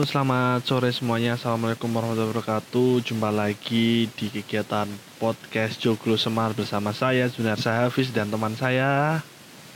[0.00, 1.36] Halo, selamat sore semuanya.
[1.36, 3.04] Assalamualaikum warahmatullahi wabarakatuh.
[3.04, 4.88] Jumpa lagi di kegiatan
[5.20, 9.20] podcast Joglo Semar bersama saya Junar Hafiz dan teman saya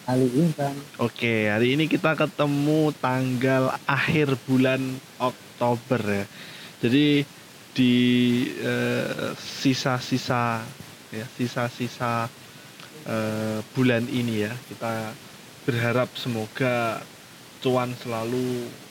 [0.09, 0.80] Ali Intan.
[0.97, 6.25] Oke, hari ini kita ketemu tanggal akhir bulan Oktober ya.
[6.80, 7.29] Jadi
[7.77, 7.95] di
[8.65, 10.65] eh, sisa-sisa
[11.12, 12.33] ya, sisa-sisa
[13.05, 15.12] eh, bulan ini ya, kita
[15.69, 17.05] berharap semoga
[17.61, 18.84] cuan selalu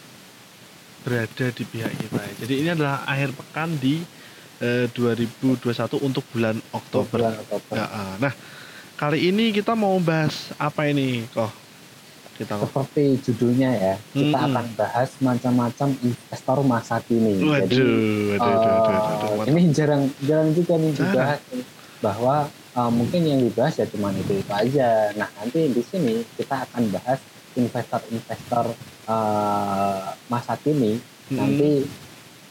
[1.03, 2.23] berada di pihak kita.
[2.41, 4.01] Jadi ini adalah akhir pekan di
[4.63, 7.19] eh, 2021 untuk bulan Oktober.
[7.19, 7.75] Bulan Oktober.
[7.75, 8.15] Ya, ah.
[8.17, 8.33] nah,
[8.95, 11.51] kali ini kita mau bahas apa ini, kok?
[12.39, 12.71] Kita kok.
[12.71, 17.43] Seperti judulnya ya, kita akan bahas macam-macam investor masa kini.
[17.43, 17.77] Waduh, Jadi
[18.33, 19.51] waduh, waduh, waduh, waduh, eh, waduh.
[19.51, 21.11] ini jarang jarang juga nih Jarang.
[21.11, 21.39] dibahas
[22.01, 25.13] bahwa eh, mungkin yang dibahas ya cuma itu itu aja.
[25.19, 27.19] Nah nanti di sini kita akan bahas
[27.53, 28.73] investor-investor
[29.05, 30.99] eh, masa kini.
[30.99, 31.37] Mm-mm.
[31.39, 31.71] Nanti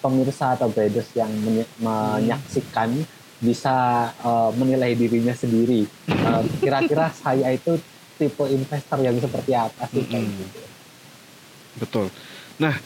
[0.03, 2.91] pemirsa atau traders yang menye- menyaksikan
[3.39, 3.75] bisa
[4.15, 5.87] eh, menilai dirinya sendiri.
[6.09, 7.79] Eh, Kira-kira saya itu
[8.19, 10.45] tipe investor yang seperti apa sih gitu.
[11.81, 12.07] Betul.
[12.61, 12.77] Nah,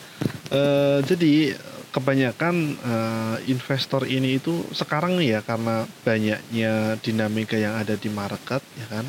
[0.54, 1.58] eh, jadi
[1.92, 8.62] kebanyakan eh, investor ini itu sekarang nih ya karena banyaknya dinamika yang ada di market
[8.78, 9.06] ya kan.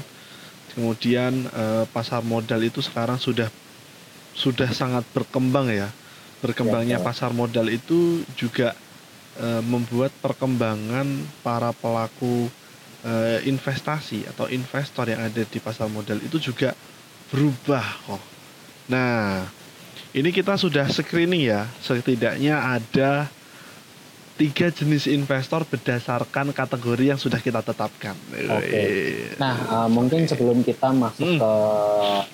[0.73, 3.47] Kemudian eh, pasar modal itu sekarang sudah
[4.38, 5.90] sudah sangat berkembang ya.
[6.38, 7.06] Berkembangnya Ya, ya.
[7.06, 8.78] pasar modal itu juga
[9.42, 11.10] eh, membuat perkembangan
[11.42, 12.46] para pelaku
[13.02, 16.78] eh, investasi atau investor yang ada di pasar modal itu juga
[17.34, 18.22] berubah kok.
[18.94, 19.50] Nah,
[20.14, 23.28] ini kita sudah screening ya, setidaknya ada
[24.38, 28.14] tiga jenis investor berdasarkan kategori yang sudah kita tetapkan.
[28.30, 28.70] Oke.
[28.70, 31.42] Eh, Nah, eh, mungkin sebelum kita masuk Hmm.
[31.42, 31.54] ke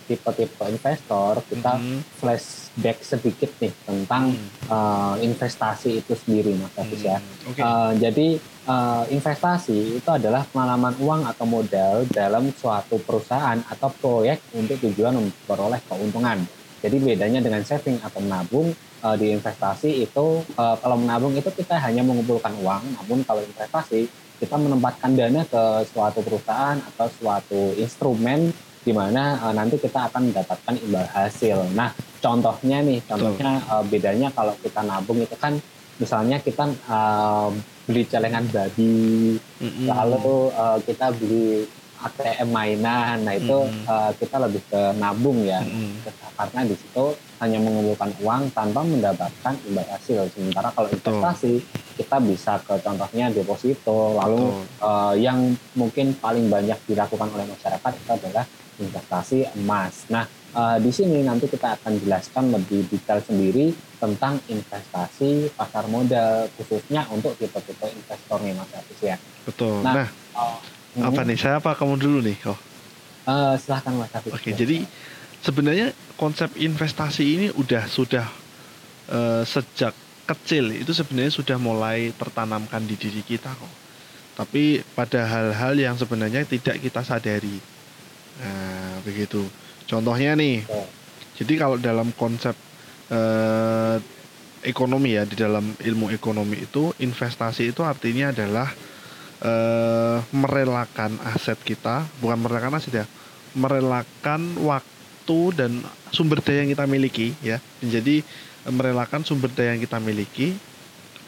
[0.07, 7.01] tipe-tipe investor, kita mhm, flashback sedikit nih tentang hmm, eh, investasi itu sendiri, Mas Hafiz
[7.01, 7.17] ya.
[7.17, 7.61] hmm, Oke.
[7.63, 8.27] Eh, jadi
[8.63, 15.15] eh, investasi itu adalah pengalaman uang atau modal dalam suatu perusahaan atau proyek untuk tujuan
[15.15, 16.43] memperoleh keuntungan.
[16.79, 21.75] Jadi bedanya dengan saving atau menabung eh, di investasi itu eh, kalau menabung itu kita
[21.77, 24.07] hanya mengumpulkan uang, namun kalau investasi
[24.39, 28.51] kita menempatkan dana ke suatu perusahaan atau suatu instrumen
[28.83, 31.71] di mana eh, nanti kita akan mendapatkan imbal hasil.
[31.71, 35.55] Nah, contohnya nih, contohnya eh, bedanya kalau kita nabung itu kan
[35.99, 37.49] misalnya kita eh,
[37.83, 39.87] beli celengan babi, Mhm.
[39.87, 41.67] lalu eh, kita beli
[42.03, 43.87] ATM mainan, nah itu Mm.
[43.87, 46.03] eh, kita lebih ke nabung ya, Mhm.
[46.35, 47.05] karena di situ
[47.43, 50.25] hanya mengumpulkan uang tanpa mendapatkan imbal hasil.
[50.31, 51.59] Sementara kalau investasi
[51.93, 54.87] kita bisa ke contohnya deposito, lalu Betul.
[54.87, 55.39] eh, yang
[55.75, 58.45] mungkin paling banyak dilakukan oleh masyarakat itu adalah
[58.79, 60.07] investasi emas.
[60.09, 66.47] Nah, eh, di sini nanti kita akan jelaskan lebih detail sendiri tentang investasi pasar modal
[66.55, 69.17] khususnya untuk tipe-tipe investor nih Mas Hafiz ya.
[69.43, 69.83] Betul.
[69.83, 70.09] Nah, Nah,
[70.93, 71.33] Hmm, apa nih?
[71.33, 72.37] Saya apa kamu dulu nih?
[72.45, 72.57] Oh.
[73.25, 74.29] eh, silahkan Mas Hafiz.
[74.29, 74.85] Oke, jadi
[75.43, 78.25] sebenarnya konsep investasi ini udah sudah
[79.11, 79.91] eh, sejak
[80.23, 83.73] kecil itu sebenarnya sudah mulai tertanamkan di diri kita kok.
[84.33, 87.59] Tapi pada hal-hal yang sebenarnya tidak kita sadari.
[88.41, 89.45] Nah, begitu.
[89.85, 90.89] Contohnya nih, Oke.
[91.43, 92.55] jadi kalau dalam konsep
[93.11, 93.99] eh,
[94.63, 98.71] ekonomi ya di dalam ilmu ekonomi itu investasi itu artinya adalah
[99.43, 103.05] eh, merelakan aset kita, bukan merelakan aset ya,
[103.53, 105.02] merelakan waktu
[105.55, 105.79] dan
[106.11, 107.57] sumber daya yang kita miliki ya.
[107.79, 108.19] Jadi
[108.67, 110.55] eh, merelakan sumber daya yang kita miliki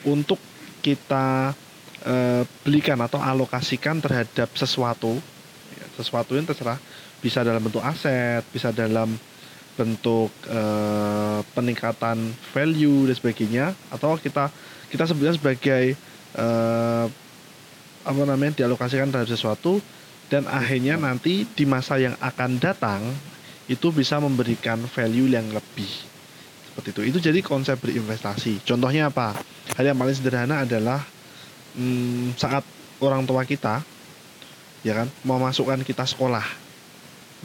[0.06, 0.38] untuk
[0.84, 1.56] kita
[2.06, 5.18] eh, belikan atau alokasikan terhadap sesuatu,
[5.74, 6.78] ya, sesuatu yang terserah
[7.24, 9.18] bisa dalam bentuk aset, bisa dalam
[9.76, 14.52] bentuk eh, peningkatan value dan sebagainya, atau kita
[14.92, 15.86] kita sebenarnya sebagai
[16.38, 17.06] eh,
[18.06, 19.82] apa namanya dialokasikan terhadap sesuatu
[20.30, 23.02] dan akhirnya nanti di masa yang akan datang
[23.66, 25.90] itu bisa memberikan value yang lebih.
[26.70, 27.02] Seperti itu.
[27.16, 28.62] Itu jadi konsep berinvestasi.
[28.68, 29.38] Contohnya apa?
[29.74, 31.02] Hal yang paling sederhana adalah
[31.74, 32.62] hmm, saat
[33.02, 33.84] orang tua kita
[34.86, 36.46] ya kan mau masukkan kita sekolah.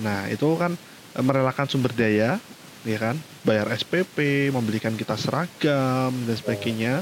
[0.05, 0.77] Nah itu kan
[1.17, 2.37] eh, merelakan sumber daya
[2.81, 6.95] ya kan bayar SPP membelikan kita seragam dan sebagainya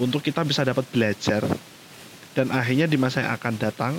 [0.00, 1.44] untuk kita bisa dapat belajar.
[2.32, 3.94] Dan akhirnya di masa yang akan datang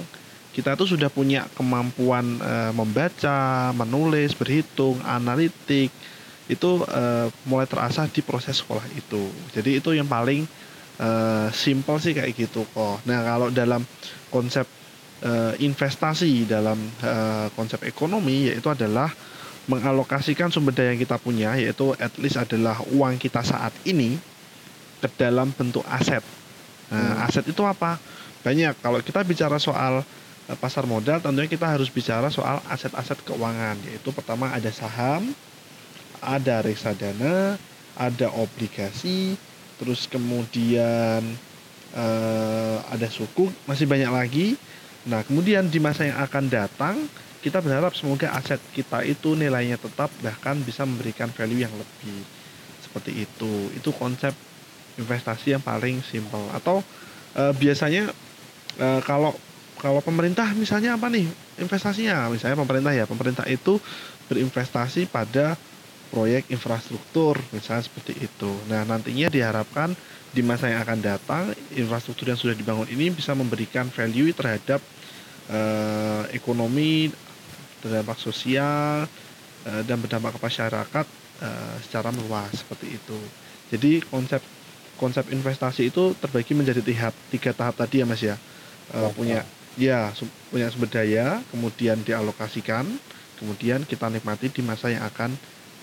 [0.53, 5.89] kita tuh sudah punya kemampuan eh, membaca, menulis, berhitung, analitik
[6.45, 9.33] itu eh, mulai terasa di proses sekolah itu.
[9.49, 10.45] Jadi itu yang paling
[11.01, 13.01] eh, simple sih kayak gitu kok.
[13.09, 13.81] Nah kalau dalam
[14.29, 14.69] konsep
[15.25, 19.09] eh, investasi dalam eh, konsep ekonomi yaitu adalah
[19.65, 24.19] mengalokasikan sumber daya yang kita punya yaitu at least adalah uang kita saat ini
[25.01, 26.21] ke dalam bentuk aset.
[26.91, 27.25] Nah, hmm.
[27.25, 27.97] aset itu apa?
[28.43, 28.79] Banyak.
[28.83, 34.11] Kalau kita bicara soal uh, pasar modal, tentunya kita harus bicara soal aset-aset keuangan, yaitu
[34.11, 35.31] pertama ada saham,
[36.19, 37.55] ada reksadana,
[37.95, 39.39] ada obligasi,
[39.79, 41.23] terus kemudian
[41.95, 44.47] uh, ada suku, masih banyak lagi.
[45.03, 46.95] Nah, kemudian di masa yang akan datang
[47.43, 52.23] kita berharap semoga aset kita itu nilainya tetap bahkan bisa memberikan value yang lebih
[52.79, 54.31] seperti itu itu konsep
[54.95, 56.79] investasi yang paling simpel atau
[57.35, 58.15] e, biasanya
[58.79, 59.35] e, kalau
[59.81, 61.27] kalau pemerintah misalnya apa nih
[61.59, 63.77] investasinya misalnya pemerintah ya pemerintah itu
[64.31, 65.59] berinvestasi pada
[66.13, 69.91] proyek infrastruktur misalnya seperti itu nah nantinya diharapkan
[70.33, 71.43] di masa yang akan datang
[71.77, 74.81] infrastruktur yang sudah dibangun ini bisa memberikan value terhadap
[75.53, 77.13] uh, ekonomi
[77.83, 79.05] berdampak sosial
[79.67, 81.05] uh, dan berdampak ke masyarakat
[81.43, 83.19] uh, secara luas seperti itu.
[83.69, 84.41] Jadi konsep
[84.95, 88.39] konsep investasi itu terbagi menjadi tiga, tiga tahap tadi ya Mas ya.
[88.91, 89.47] Uh, punya
[89.79, 92.85] ya su, punya sumber daya, kemudian dialokasikan,
[93.39, 95.33] kemudian kita nikmati di masa yang akan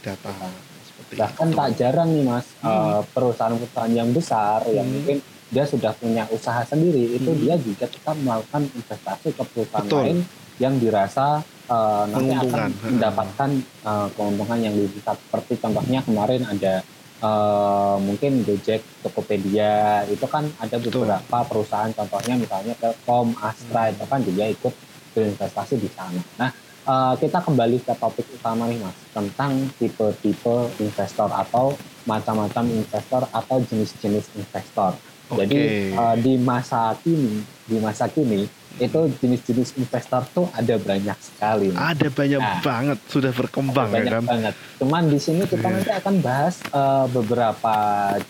[0.05, 0.37] datang.
[0.85, 1.57] Seperti Bahkan itu.
[1.57, 3.09] tak jarang nih Mas, hmm.
[3.17, 4.77] perusahaan-perusahaan yang besar hmm.
[4.77, 5.19] yang mungkin
[5.51, 7.41] dia sudah punya usaha sendiri, itu hmm.
[7.43, 10.03] dia juga tetap melakukan investasi ke perusahaan Betul.
[10.07, 10.19] lain
[10.63, 11.43] yang dirasa
[11.73, 13.51] uh, nanti akan mendapatkan
[13.83, 15.19] uh, keuntungan yang lebih besar.
[15.19, 16.85] Seperti contohnya kemarin ada
[17.23, 21.47] uh, mungkin Gojek, Tokopedia itu kan ada beberapa Betul.
[21.49, 23.93] perusahaan contohnya misalnya Telkom, Astra hmm.
[23.97, 24.75] itu kan juga ikut
[25.11, 26.21] berinvestasi di sana.
[26.41, 26.51] Nah
[26.87, 31.75] uh, kita kembali ke topik utama nih mas tentang tipe-tipe investor atau
[32.09, 34.97] macam-macam investor atau jenis-jenis investor.
[35.31, 35.47] Okay.
[35.47, 35.61] Jadi
[35.95, 41.75] uh, di masa kini, di masa kini itu jenis-jenis investor tuh ada banyak sekali.
[41.75, 44.25] Ada banyak nah, banget sudah berkembang banyak ya kan.
[44.25, 44.55] banget.
[44.79, 45.75] Cuman di sini kita yeah.
[45.75, 47.75] nanti akan bahas uh, beberapa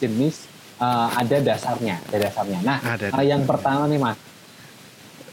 [0.00, 0.48] jenis
[0.80, 2.58] uh, ada dasarnya, ada dasarnya.
[2.64, 4.18] Nah, ada, uh, yang pertama nih Mas.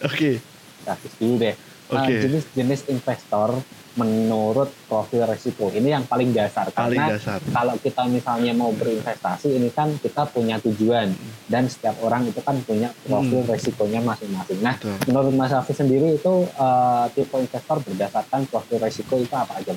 [0.04, 0.44] Oke.
[0.86, 1.10] Okay.
[1.18, 1.56] dulu deh.
[1.88, 2.16] Okay.
[2.20, 3.50] Uh, jenis-jenis investor
[3.98, 5.74] menurut profil resiko.
[5.74, 7.42] Ini yang paling dasar paling karena dasar.
[7.50, 11.12] kalau kita misalnya mau berinvestasi ini kan kita punya tujuan
[11.50, 13.52] dan setiap orang itu kan punya profil hmm.
[13.52, 14.62] resikonya masing-masing.
[14.62, 14.96] Nah, Betul.
[15.10, 19.74] menurut Mas Afi sendiri itu uh, tipe investor berdasarkan profil resiko itu apa aja?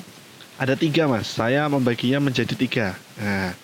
[0.61, 1.25] Ada tiga mas.
[1.25, 2.87] Saya membaginya menjadi tiga.
[3.17, 3.57] Nah,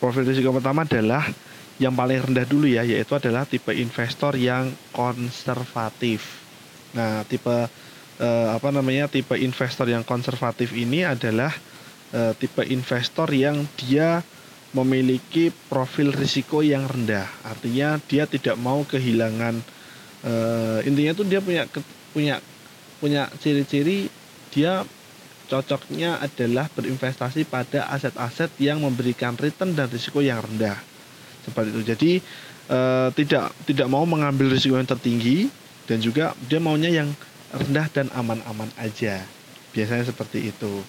[0.00, 1.28] profil risiko pertama adalah
[1.76, 6.40] yang paling rendah dulu ya, yaitu adalah tipe investor yang konservatif.
[6.96, 7.68] Nah, tipe
[8.20, 11.50] uh, apa namanya tipe investor yang konservatif ini adalah
[12.14, 14.22] uh, tipe investor yang dia
[14.76, 17.24] memiliki profil risiko yang rendah.
[17.40, 19.56] Artinya dia tidak mau kehilangan
[20.26, 21.64] uh, intinya tuh dia punya
[22.12, 22.36] punya
[22.98, 24.10] punya ciri-ciri
[24.52, 24.82] dia
[25.48, 30.76] cocoknya adalah berinvestasi pada aset-aset yang memberikan return dan risiko yang rendah.
[31.40, 31.82] Seperti itu.
[31.88, 32.12] Jadi
[32.68, 35.48] uh, tidak tidak mau mengambil risiko yang tertinggi
[35.88, 37.08] dan juga dia maunya yang
[37.52, 39.24] rendah dan aman-aman aja.
[39.72, 40.82] Biasanya seperti itu.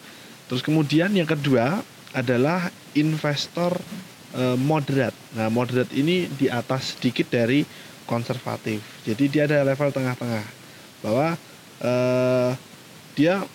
[0.49, 1.83] Terus kemudian yang kedua
[2.15, 3.77] adalah investor
[4.33, 5.13] e, moderat.
[5.37, 7.61] Nah, moderat ini di atas sedikit dari
[8.09, 8.81] konservatif.
[9.05, 10.45] Jadi dia ada level tengah-tengah
[11.05, 11.37] bahwa
[11.77, 11.93] e,
[13.13, 13.45] dia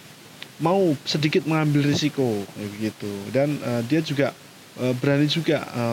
[0.62, 4.30] mau sedikit mengambil risiko begitu dan e, dia juga
[4.78, 5.84] e, berani juga e,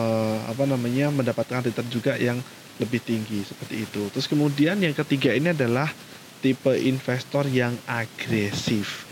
[0.46, 2.38] apa namanya mendapatkan return juga yang
[2.78, 4.06] lebih tinggi seperti itu.
[4.14, 5.90] Terus kemudian yang ketiga ini adalah
[6.42, 9.06] tipe investor yang agresif.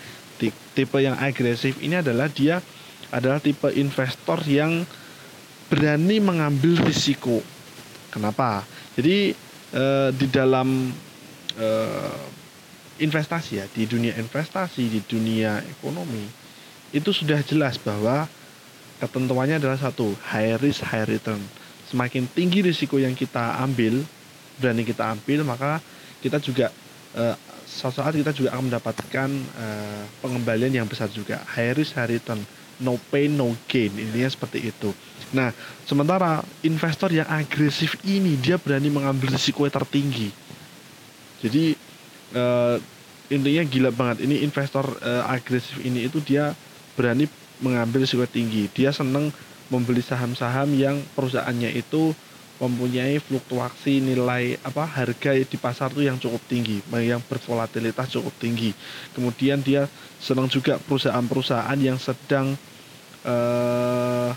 [0.75, 2.59] Tipe yang agresif ini adalah dia
[3.15, 4.83] adalah tipe investor yang
[5.71, 7.39] berani mengambil risiko.
[8.11, 8.67] Kenapa?
[8.99, 9.31] Jadi
[9.71, 10.91] eh, di dalam
[11.55, 12.19] eh,
[12.99, 16.27] investasi ya, di dunia investasi, di dunia ekonomi
[16.91, 18.27] itu sudah jelas bahwa
[18.99, 21.39] ketentuannya adalah satu, high risk high return.
[21.87, 24.03] Semakin tinggi risiko yang kita ambil,
[24.59, 25.79] berani kita ambil, maka
[26.21, 26.75] kita juga
[27.17, 27.35] uh,
[27.67, 31.43] suatu saat kita juga akan mendapatkan uh, pengembalian yang besar juga.
[31.55, 32.43] High risk high return
[32.83, 33.93] no pain no gain.
[33.95, 34.91] Intinya seperti itu.
[35.31, 35.55] Nah
[35.87, 40.29] sementara investor yang agresif ini dia berani mengambil risiko yang tertinggi.
[41.41, 41.79] Jadi
[42.35, 42.77] uh,
[43.31, 44.27] intinya gila banget.
[44.27, 46.53] Ini investor uh, agresif ini itu dia
[46.99, 47.31] berani
[47.63, 48.67] mengambil risiko tinggi.
[48.75, 49.31] Dia seneng
[49.71, 52.11] membeli saham-saham yang perusahaannya itu
[52.61, 58.77] mempunyai fluktuasi nilai apa harga di pasar tuh yang cukup tinggi, yang bervolatilitas cukup tinggi.
[59.17, 59.89] Kemudian dia
[60.21, 62.53] senang juga perusahaan-perusahaan yang sedang
[63.25, 64.31] eh,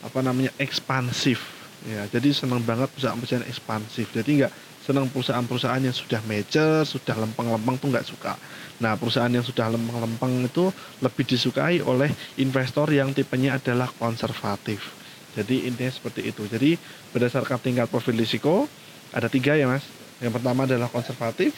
[0.00, 1.52] apa namanya ekspansif.
[1.86, 4.08] Ya, jadi senang banget perusahaan-perusahaan ekspansif.
[4.10, 4.52] Jadi nggak
[4.82, 8.34] senang perusahaan-perusahaan yang sudah mature, sudah lempeng-lempeng tuh nggak suka.
[8.80, 10.72] Nah, perusahaan yang sudah lempeng-lempeng itu
[11.04, 12.08] lebih disukai oleh
[12.40, 15.05] investor yang tipenya adalah konservatif.
[15.36, 16.48] Jadi intinya seperti itu.
[16.48, 16.80] Jadi
[17.12, 18.64] berdasarkan tingkat profil risiko
[19.12, 19.84] ada tiga ya mas.
[20.16, 21.52] Yang pertama adalah konservatif,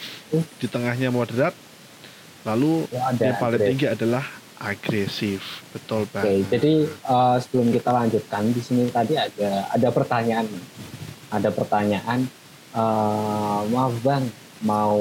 [0.59, 1.55] di tengahnya moderat,
[2.43, 4.27] lalu ya, yang paling tinggi adalah
[4.59, 5.63] agresif.
[5.71, 6.43] Betul banget.
[6.43, 6.73] Oke, jadi
[7.07, 10.43] uh, sebelum kita lanjutkan di sini tadi ada ada pertanyaan,
[11.31, 12.27] ada pertanyaan.
[12.69, 14.27] Uh, maaf bang,
[14.61, 14.99] mau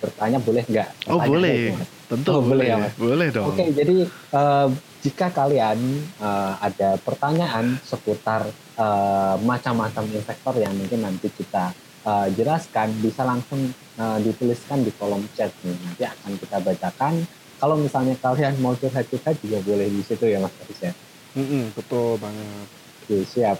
[0.00, 0.88] bertanya boleh nggak?
[1.06, 2.94] Oh boleh, itu, tentu oh, boleh ya mas.
[2.94, 3.50] Boleh dong.
[3.50, 4.68] Oke, jadi uh,
[5.02, 5.78] jika kalian
[6.22, 8.46] uh, ada pertanyaan seputar
[8.78, 11.74] uh, macam-macam investor yang mungkin nanti kita
[12.06, 15.76] uh, jelaskan, bisa langsung uh, dituliskan di kolom chat nih.
[15.82, 17.14] Nanti akan kita bacakan
[17.58, 20.92] kalau misalnya kalian mau curhat-curhat juga boleh di situ ya Mas Aris ya.
[21.34, 22.66] Mm -hmm, betul banget.
[23.04, 23.58] Oke, siap.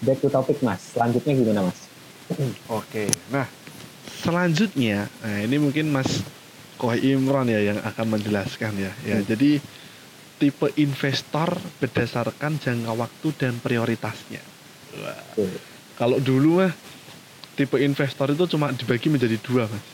[0.00, 0.80] Back to topic Mas.
[0.96, 1.90] Selanjutnya gimana Mas?
[2.70, 3.50] Oke, nah
[4.22, 6.22] selanjutnya, nah ini mungkin Mas
[6.80, 8.92] Kohai Imran ya yang akan menjelaskan ya.
[9.04, 9.28] Ya, hmm.
[9.28, 9.50] jadi
[10.40, 14.40] tipe investor berdasarkan jangka waktu dan prioritasnya.
[14.96, 15.20] Wah.
[16.00, 16.72] Kalau dulu mah
[17.52, 19.84] tipe investor itu cuma dibagi menjadi dua mas.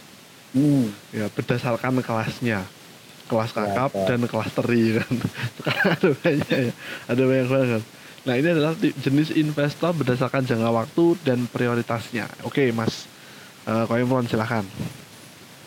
[0.55, 0.95] Hmm.
[1.11, 2.63] Ya berdasarkan kelasnya
[3.27, 5.13] kelas kakap ya, dan kelas teri kan
[5.59, 6.73] sekarang ada banyak ya
[7.11, 7.83] ada banyak banget
[8.27, 13.11] nah ini adalah jenis investor berdasarkan jangka waktu dan prioritasnya oke mas
[13.67, 14.63] uh, Imron silahkan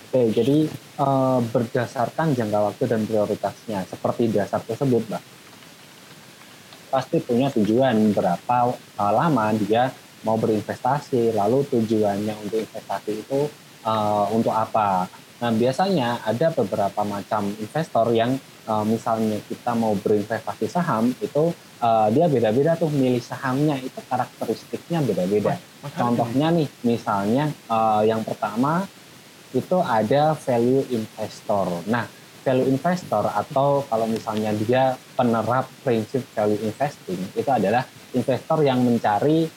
[0.10, 0.66] oke jadi
[0.98, 5.22] uh, berdasarkan jangka waktu dan prioritasnya seperti dasar tersebut mbak.
[6.90, 9.94] Pasti punya tujuan berapa uh, lama dia
[10.26, 13.46] mau berinvestasi lalu tujuannya untuk investasi itu
[13.86, 15.06] uh, untuk apa.
[15.40, 18.36] Nah, biasanya ada beberapa macam investor yang
[18.68, 25.00] uh, misalnya kita mau berinvestasi saham itu uh, dia beda-beda tuh milih sahamnya itu karakteristiknya
[25.00, 25.56] beda-beda.
[25.96, 28.84] Contohnya nih, misalnya uh, yang pertama
[29.54, 31.68] itu ada value investor.
[31.90, 32.06] Nah,
[32.46, 37.84] value investor atau kalau misalnya dia penerap prinsip value investing itu adalah
[38.16, 39.50] investor yang mencari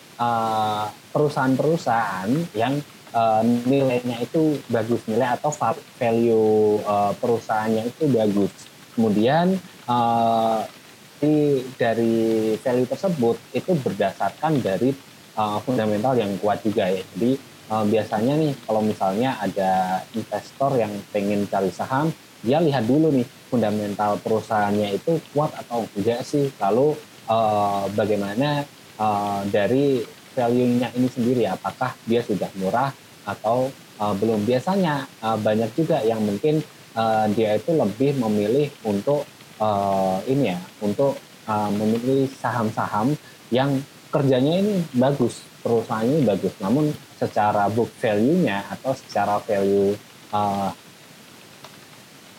[1.10, 2.78] perusahaan-perusahaan yang
[3.10, 5.50] uh, nilainya itu bagus nilai atau
[5.98, 8.52] value uh, perusahaannya itu bagus
[8.94, 9.56] kemudian
[9.88, 10.62] uh,
[11.22, 14.90] di, dari value tersebut itu berdasarkan dari
[15.38, 17.38] uh, fundamental yang kuat juga ya jadi
[17.72, 22.12] uh, biasanya nih kalau misalnya ada investor yang pengen cari saham
[22.42, 26.50] dia lihat dulu nih fundamental perusahaannya itu kuat atau enggak sih.
[26.58, 26.98] Lalu
[27.30, 28.66] uh, bagaimana
[28.98, 30.02] uh, dari
[30.34, 32.90] value-nya ini sendiri apakah dia sudah murah
[33.22, 33.70] atau
[34.02, 34.42] uh, belum.
[34.42, 36.66] Biasanya uh, banyak juga yang mungkin
[36.98, 39.22] uh, dia itu lebih memilih untuk
[39.62, 41.14] uh, ini ya untuk
[41.46, 43.14] uh, memilih saham-saham
[43.54, 43.78] yang
[44.10, 46.52] kerjanya ini bagus perusahaan ini bagus.
[46.58, 46.90] Namun
[47.22, 49.94] secara book value-nya atau secara value
[50.34, 50.74] uh,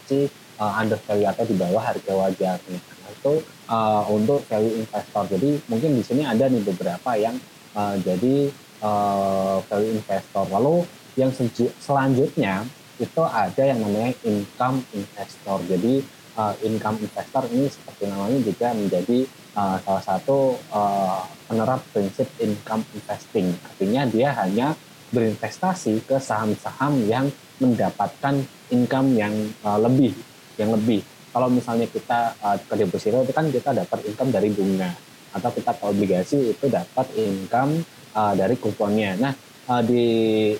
[0.03, 0.27] si
[0.59, 2.79] uh, under value atau di bawah harga wajarnya
[3.15, 3.33] itu
[3.71, 7.39] uh, untuk value investor jadi mungkin di sini ada nih beberapa yang
[7.79, 8.51] uh, jadi
[8.83, 10.45] uh, value investor.
[10.51, 10.85] Lalu
[11.15, 11.31] yang
[11.79, 12.67] selanjutnya
[12.99, 15.57] itu ada yang namanya income investor.
[15.65, 16.03] Jadi
[16.37, 19.19] uh, income investor ini seperti namanya juga menjadi
[19.57, 23.53] uh, salah satu uh, penerap prinsip income investing.
[23.65, 24.73] Artinya dia hanya
[25.13, 27.29] berinvestasi ke saham-saham yang
[27.61, 28.41] mendapatkan
[28.73, 30.17] income yang uh, lebih,
[30.57, 31.05] yang lebih.
[31.33, 34.89] Kalau misalnya kita uh, ke deposito itu kan kita dapat income dari bunga
[35.33, 37.81] atau kita ke obligasi itu dapat income
[38.13, 39.17] uh, dari kuponnya.
[39.17, 39.33] Nah,
[39.69, 40.05] uh, di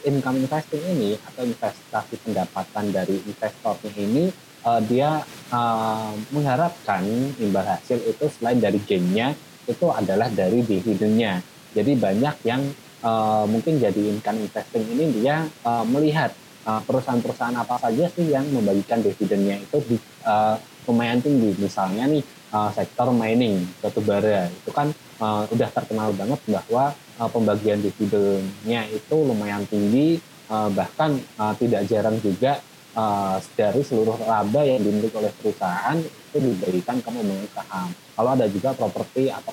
[0.05, 4.25] income investing ini atau investasi pendapatan dari investornya ini
[4.65, 7.03] uh, dia uh, mengharapkan
[7.39, 9.35] imbal hasil itu selain dari gainnya
[9.67, 11.39] itu adalah dari dividennya.
[11.71, 12.61] Jadi banyak yang
[13.03, 16.31] uh, mungkin jadi income investing ini dia uh, melihat
[16.63, 20.55] perusahaan-perusahaan apa saja sih yang membagikan dividennya itu di, uh,
[20.87, 21.59] lumayan tinggi.
[21.59, 22.23] Misalnya nih
[22.55, 24.87] uh, sektor mining, batu bara itu kan
[25.19, 31.87] uh, udah terkenal banget bahwa uh, pembagian dividennya itu lumayan tinggi uh, bahkan uh, tidak
[31.87, 32.63] jarang juga
[32.97, 37.89] uh, dari seluruh laba yang dimiliki oleh perusahaan itu diberikan ke pemegang saham.
[38.13, 39.51] Kalau ada juga properti atau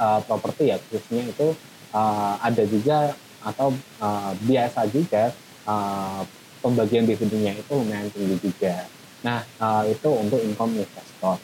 [0.00, 1.48] uh, properti ya khususnya itu
[1.92, 5.30] uh, ada juga atau uh, biasa juga
[5.64, 6.22] uh,
[6.60, 8.84] pembagian dividennya itu lumayan tinggi juga.
[9.22, 11.36] Nah uh, itu untuk income investor.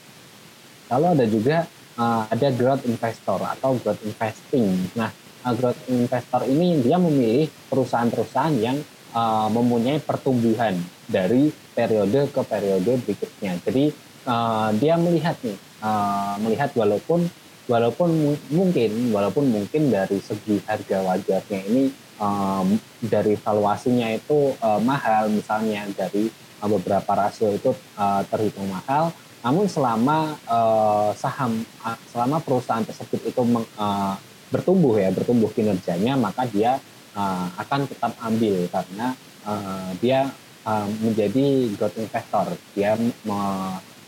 [0.91, 1.57] Lalu ada juga
[1.97, 4.69] uh, ada growth investor atau growth investing.
[4.99, 5.13] Nah
[5.55, 8.81] growth investor ini dia memilih perusahaan-perusahaan yang
[9.13, 13.59] uh, mempunyai pertumbuhan dari periode ke periode berikutnya.
[13.63, 13.93] Jadi
[14.29, 17.27] uh, dia melihat nih, uh, melihat walaupun
[17.65, 21.85] walaupun mungkin walaupun mungkin dari segi harga wajarnya ini
[22.21, 26.29] um, dari valuasinya itu uh, mahal misalnya dari
[26.61, 29.09] uh, beberapa rasio itu uh, terhitung mahal
[29.45, 31.65] namun selama uh, saham
[32.09, 34.17] selama perusahaan tersebut itu meng, uh,
[34.53, 36.81] bertumbuh ya bertumbuh kinerjanya maka dia
[37.17, 40.29] uh, akan tetap ambil karena uh, dia
[40.65, 42.97] uh, menjadi growth investor dia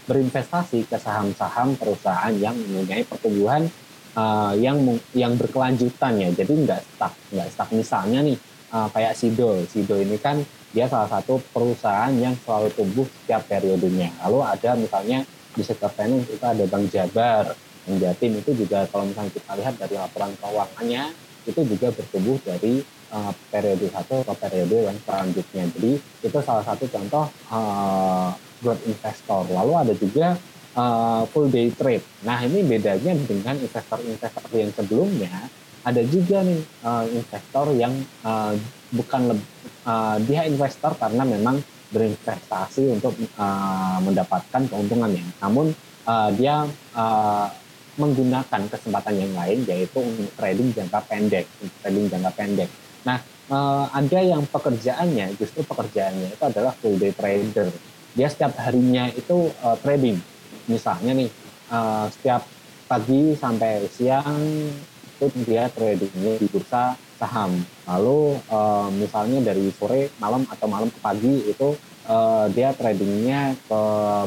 [0.06, 3.66] berinvestasi ke saham-saham perusahaan yang mempunyai pertumbuhan
[4.14, 4.78] uh, yang
[5.12, 6.28] yang berkelanjutan ya.
[6.32, 7.68] Jadi nggak stuck, nggak stuck.
[7.74, 8.38] Misalnya nih
[8.70, 14.14] uh, kayak Sido, Sido ini kan dia salah satu perusahaan yang selalu tumbuh setiap periodenya.
[14.26, 15.18] Lalu ada misalnya
[15.56, 19.74] di sektor finance itu ada Bank Jabar, Bank Jatim itu juga kalau misalnya kita lihat
[19.80, 21.04] dari laporan keuangannya
[21.46, 22.82] itu juga bertumbuh dari
[23.16, 25.64] uh, periode satu ke periode yang selanjutnya.
[25.72, 28.30] Jadi itu salah satu contoh uh,
[28.60, 29.48] growth investor.
[29.48, 30.26] Lalu ada juga
[30.76, 32.04] uh, full day trade.
[32.28, 35.48] Nah ini bedanya dengan investor-investor yang sebelumnya.
[35.86, 37.94] Ada juga nih uh, investor yang
[38.26, 38.52] uh,
[38.90, 39.38] bukan
[39.86, 41.62] uh, dia investor karena memang
[41.94, 45.22] berinvestasi untuk uh, mendapatkan keuntungannya.
[45.38, 45.70] Namun
[46.10, 46.66] uh, dia
[46.98, 47.46] uh,
[47.96, 50.02] menggunakan kesempatan yang lain yaitu
[50.36, 51.46] trading jangka pendek,
[51.80, 52.70] trading jangka pendek.
[53.06, 53.22] Nah,
[53.54, 57.70] uh, ada yang pekerjaannya justru pekerjaannya itu adalah full day trader.
[58.18, 60.18] Dia setiap harinya itu uh, trading.
[60.66, 61.30] Misalnya nih
[61.70, 62.42] uh, setiap
[62.90, 64.42] pagi sampai siang
[65.16, 67.54] itu dia tradingnya di bursa saham.
[67.86, 71.78] Lalu uh, misalnya dari sore malam atau malam ke pagi itu
[72.10, 73.80] uh, dia tradingnya ke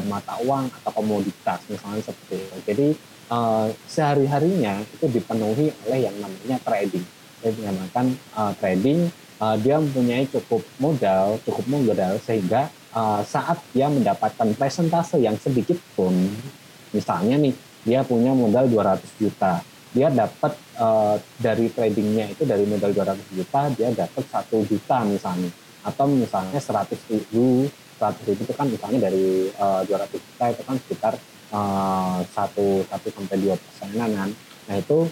[0.08, 2.56] mata uang atau komoditas misalnya seperti itu.
[2.64, 2.88] Jadi
[3.28, 9.08] uh, sehari harinya itu dipenuhi oleh yang namanya trading dinamakan uh, trading
[9.40, 15.78] uh, dia mempunyai cukup modal cukup modal sehingga uh, saat dia mendapatkan presentase yang sedikit
[15.94, 16.12] pun,
[16.94, 17.54] misalnya nih
[17.86, 19.64] dia punya modal 200 juta,
[19.96, 25.50] dia dapat uh, dari tradingnya itu dari modal 200 juta dia dapat satu juta misalnya,
[25.86, 27.66] atau misalnya 100 ribu,
[27.96, 31.14] 100 ribu itu kan misalnya dari uh, 200 juta itu kan sekitar
[32.30, 34.30] satu satu sampai dua persenan kan,
[34.70, 35.02] nah itu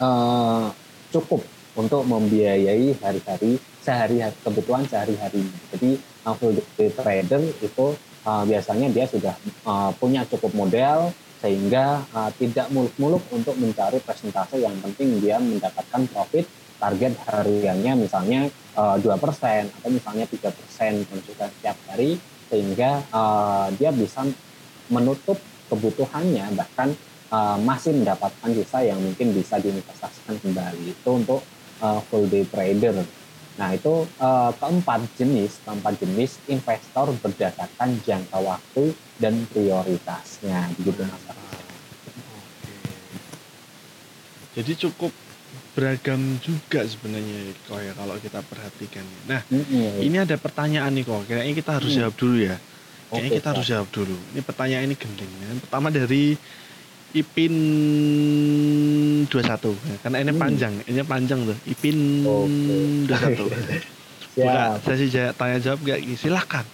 [0.00, 0.72] uh,
[1.10, 1.42] cukup
[1.78, 5.46] untuk membiayai hari-hari sehari kebutuhan sehari-hari.
[5.74, 5.90] Jadi
[6.36, 7.86] full day trader itu
[8.26, 14.60] uh, biasanya dia sudah uh, punya cukup modal sehingga uh, tidak muluk-muluk untuk mencari presentase
[14.60, 16.44] yang penting dia mendapatkan profit
[16.76, 18.48] target hariannya misalnya
[19.00, 24.24] dua uh, persen atau misalnya tiga persen konsultan setiap hari sehingga uh, dia bisa
[24.92, 25.36] menutup
[25.72, 26.92] kebutuhannya bahkan
[27.30, 31.40] uh, masih mendapatkan sisa yang mungkin bisa diinvestasikan kembali itu untuk
[31.82, 33.00] uh, full day trader
[33.60, 41.24] Nah itu uh, keempat jenis, keempat jenis investor berdasarkan jangka waktu dan prioritasnya, begitu mas.
[44.56, 45.12] Jadi cukup
[45.76, 49.06] beragam juga sebenarnya kok ya kalau kita perhatikan.
[49.28, 50.08] Nah mm-hmm.
[50.08, 51.98] ini ada pertanyaan nih kok, kayaknya kita harus mm.
[52.00, 52.56] jawab dulu ya.
[53.10, 54.16] Kayaknya okay, kita harus jawab dulu.
[54.32, 55.32] Ini pertanyaan ini gendeng.
[55.36, 55.48] Ya.
[55.68, 56.38] Pertama dari
[57.10, 57.54] Ipin
[59.26, 59.30] 21
[60.02, 60.40] karena ini hmm.
[60.40, 61.58] panjang ini panjang tuh.
[61.66, 63.06] Ipin okay.
[63.10, 66.66] 21 Buka sesi tanya jawab gak silahkan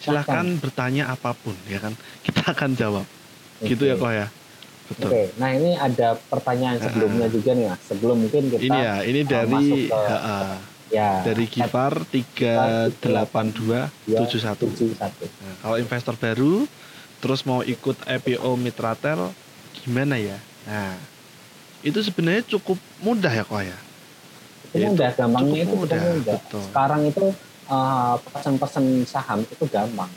[0.00, 1.92] silahkan bertanya apa pun ya kan?
[2.24, 3.06] Kita akan jawab.
[3.60, 3.70] Okay.
[3.72, 4.26] gitu ya kok ya?
[4.84, 5.08] Betul.
[5.08, 5.26] Oke, okay.
[5.40, 7.80] nah ini ada pertanyaan sebelumnya uh, juga nih mas.
[7.88, 10.52] Sebelum mungkin kita ini ya ini dari masuk ke, uh, uh,
[10.92, 11.10] ya.
[11.24, 13.00] Dari Gipar 38271
[14.04, 16.68] nah, kalau investor baru
[17.24, 19.32] terus mau ikut IPO Mitratel
[19.82, 20.38] gimana ya?
[20.68, 20.94] Nah
[21.84, 23.78] itu sebenarnya cukup mudah ya kok ya?
[24.72, 26.36] Itu mudah gampangnya itu mudah, mudah.
[26.40, 26.62] Betul.
[26.70, 27.26] sekarang itu
[27.68, 30.10] uh, pesan-pesan saham itu gampang.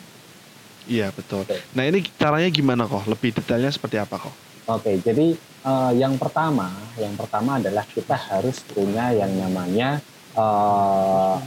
[0.87, 1.43] Iya betul.
[1.43, 1.59] Oke.
[1.75, 3.03] nah ini caranya gimana kok?
[3.05, 4.35] Lebih detailnya seperti apa kok?
[4.67, 5.35] Oke jadi
[5.67, 9.99] uh, yang pertama yang pertama adalah kita harus punya yang namanya
[10.35, 11.39] uh,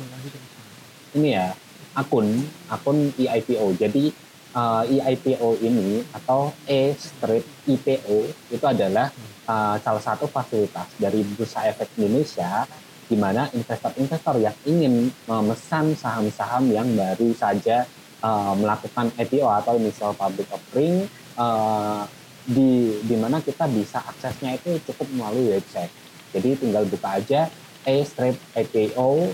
[1.16, 1.52] ini ya
[1.96, 2.26] akun
[2.70, 4.12] akun EIPO jadi
[4.54, 8.16] uh, EIPO ini atau E Street IPO
[8.50, 9.10] itu adalah
[9.46, 12.66] uh, salah satu fasilitas dari Bursa Efek Indonesia
[13.10, 17.82] di mana investor-investor yang ingin memesan saham-saham yang baru saja
[18.22, 22.06] uh, melakukan IPO atau initial public offering uh,
[22.46, 25.90] di di mana kita bisa aksesnya itu cukup melalui website.
[26.30, 27.50] Jadi tinggal buka aja
[27.86, 29.30] a-ipo.co.id.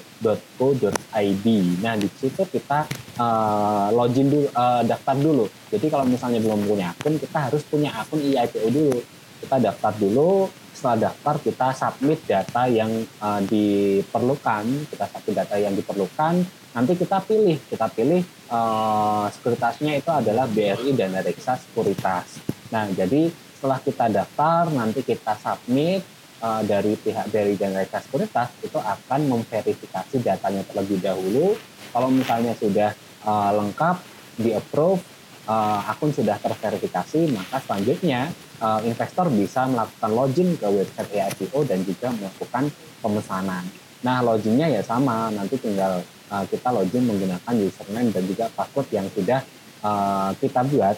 [1.83, 2.87] Nah, di situ kita
[3.19, 5.51] uh, login dulu, uh, daftar dulu.
[5.71, 8.99] Jadi kalau misalnya belum punya akun, kita harus punya akun EIPO dulu.
[9.37, 15.75] Kita daftar dulu, setelah daftar kita submit data yang uh, diperlukan, kita submit data yang
[15.77, 16.35] diperlukan,
[16.77, 18.21] nanti kita pilih, kita pilih
[18.53, 22.41] uh, sekuritasnya itu adalah BRI dan Reksa Sekuritas.
[22.69, 26.05] Nah, jadi setelah kita daftar nanti kita submit
[26.43, 31.57] uh, dari pihak dari Jasa Sekuritas itu akan memverifikasi datanya terlebih dahulu.
[31.93, 32.93] Kalau misalnya sudah
[33.25, 33.97] uh, lengkap
[34.37, 35.01] di approve,
[35.49, 38.29] uh, akun sudah terverifikasi, maka selanjutnya
[38.61, 42.65] uh, investor bisa melakukan login ke website EIPO dan juga melakukan
[43.01, 43.65] pemesanan.
[44.05, 49.07] Nah, loginnya ya sama, nanti tinggal uh, kita login menggunakan username dan juga password yang
[49.11, 49.41] sudah
[49.81, 50.97] uh, kita buat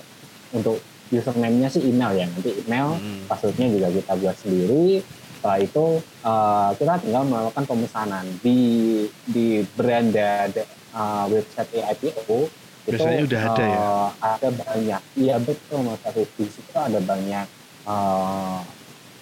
[0.51, 3.29] untuk username-nya sih email ya, nanti email, hmm.
[3.31, 5.01] passwordnya juga kita buat sendiri.
[5.38, 8.61] Setelah itu uh, kita tinggal melakukan pemesanan di
[9.31, 10.51] di beranda
[10.90, 12.51] uh, website EIPO
[12.88, 13.79] Biasanya itu udah ada uh, ya?
[14.24, 16.29] Ada banyak, iya betul Mas Arif.
[16.40, 17.46] Di situ ada banyak
[17.85, 18.61] uh,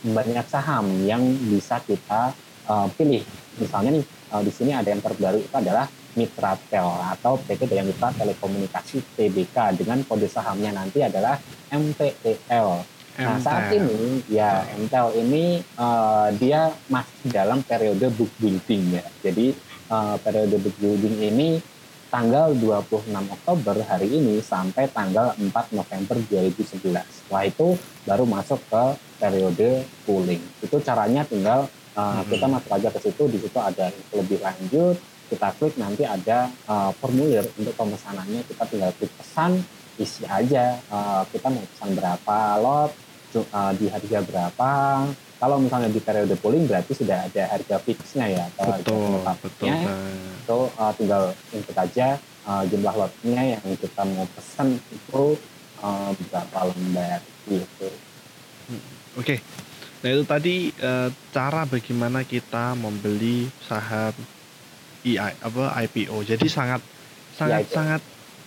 [0.07, 2.31] banyak saham yang bisa kita
[2.71, 3.27] uh, pilih.
[3.59, 8.09] Misalnya nih uh, di sini ada yang terbaru itu adalah Mitratel atau PT Daya Mitra
[8.15, 11.37] Telekomunikasi TBK dengan kode sahamnya nanti adalah
[11.69, 12.96] MTEL.
[13.17, 19.05] Nah saat ini ya MTEL ini uh, dia masih dalam periode book building ya.
[19.25, 19.57] Jadi
[19.89, 21.49] uh, periode book building ini
[22.13, 27.03] tanggal 26 Oktober hari ini sampai tanggal 4 November 2011.
[27.09, 27.69] Setelah itu
[28.07, 28.85] baru masuk ke
[29.19, 30.43] periode cooling.
[30.63, 32.31] Itu caranya tinggal uh, hmm.
[32.31, 36.93] kita masuk aja ke situ, di situ ada lebih lanjut, kita klik nanti ada uh,
[37.01, 39.65] formulir untuk pemesanannya, kita tinggal klik pesan,
[39.97, 42.93] isi aja uh, kita mau pesan berapa lot,
[43.45, 44.73] uh, di harga berapa,
[45.37, 49.69] kalau misalnya di periode pooling berarti sudah ada harga fixnya ya atau betul, harga betul,
[50.41, 51.23] itu uh, tinggal
[51.53, 52.09] input aja
[52.49, 55.25] uh, jumlah lotnya yang kita mau pesan itu
[55.85, 57.21] uh, berapa lembar
[57.51, 57.89] gitu.
[58.67, 58.83] Hmm,
[59.21, 59.39] oke, okay.
[60.01, 64.15] nah itu tadi uh, cara bagaimana kita membeli saham
[65.07, 66.17] EI apa IPO.
[66.27, 66.83] Jadi sangat
[67.37, 68.03] sangat ya, sangat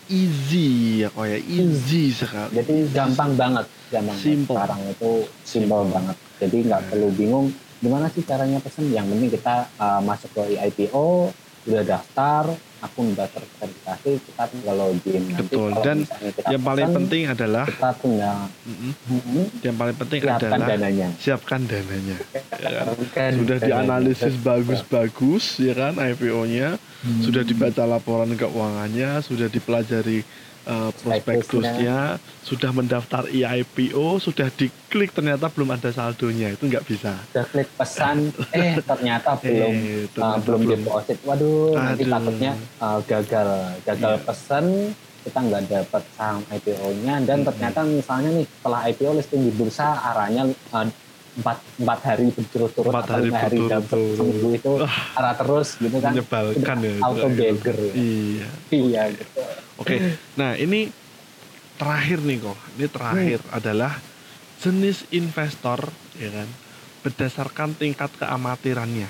[0.09, 2.51] easy ya kok ya easy sekali.
[2.57, 4.17] Jadi gampang banget, gampang.
[4.17, 4.55] Simple.
[4.57, 5.11] Sekarang itu
[5.45, 5.93] simple, simple.
[5.93, 7.47] banget jadi nggak perlu bingung
[7.83, 8.91] gimana sih caranya pesen.
[8.91, 11.31] Yang penting kita uh, masuk ke IPO,
[11.69, 12.43] udah daftar,
[12.81, 15.21] akun udah terverifikasi, kita tinggal login.
[15.29, 15.71] Nanti Betul.
[15.85, 15.97] Dan
[16.49, 19.45] yang paling penting adalah kita tinggal mm -hmm.
[19.61, 21.07] yang paling penting siapkan adalah dananya.
[21.21, 22.17] siapkan dananya.
[22.57, 22.81] ya
[23.13, 23.31] kan?
[23.37, 27.21] Sudah dianalisis bagus-bagus ya kan IPO-nya, hmm.
[27.21, 30.25] sudah dibaca laporan keuangannya, sudah dipelajari
[30.69, 36.53] uh, prospektusnya sudah mendaftar EIPO sudah diklik ternyata belum ada saldonya.
[36.53, 37.17] Itu nggak bisa.
[37.33, 40.61] Sudah klik pesan eh ternyata eh, belum eh, ternyata uh, belum.
[40.69, 41.17] deposit.
[41.25, 41.81] Waduh Aduh.
[41.81, 43.49] nanti takutnya uh, gagal.
[43.83, 44.25] Gagal yeah.
[44.25, 44.65] pesan
[45.19, 47.47] kita nggak dapat saham IPO-nya dan hmm.
[47.51, 50.87] ternyata misalnya nih setelah IPO listing di bursa arahnya uh,
[51.39, 54.71] empat empat hari berturut-turut atau hari hari dalam seminggu itu
[55.15, 56.11] arah terus gitu kan.
[56.13, 57.93] Menyebalkan ya auto bagger ya.
[57.95, 58.47] iya.
[58.69, 59.41] Iya gitu.
[59.79, 59.95] Oke
[60.35, 60.91] nah ini
[61.79, 62.59] terakhir nih kok.
[62.75, 63.57] Ini terakhir hmm.
[63.57, 63.93] adalah
[64.59, 65.79] jenis investor
[66.19, 66.49] ya kan
[66.99, 69.07] berdasarkan tingkat keamatirannya.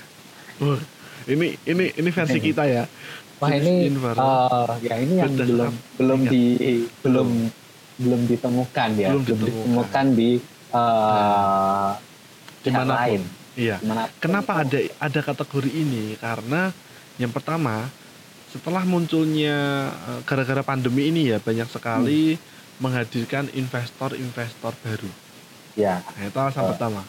[0.62, 0.78] Uh,
[1.26, 2.86] ini ini ini versi kita ya.
[3.40, 6.44] Wah ini uh, ya ini yang belum belum di
[7.02, 7.30] belum.
[8.00, 9.12] belum ditemukan ya.
[9.12, 10.06] Belum ditemukan, belum ditemukan.
[10.16, 10.32] di
[10.72, 11.92] uh,
[12.64, 13.22] di mana lain.
[13.56, 13.78] Iya.
[13.80, 14.64] Di mana pun Kenapa itu.
[14.64, 14.80] ada
[15.12, 16.16] ada kategori ini?
[16.20, 16.72] Karena
[17.20, 17.88] yang pertama
[18.50, 22.42] setelah munculnya eh, gara-gara pandemi ini ya banyak sekali hmm.
[22.82, 25.12] menghadirkan investor-investor baru.
[25.78, 26.02] Ya.
[26.02, 26.70] Nah, itu alasan uh.
[26.74, 27.04] pertama.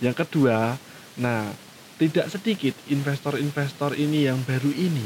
[0.00, 0.80] Yang kedua,
[1.20, 1.52] nah
[2.00, 5.04] tidak sedikit investor-investor ini yang baru ini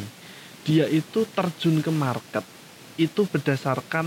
[0.62, 2.46] dia itu terjun ke market
[2.94, 4.06] itu berdasarkan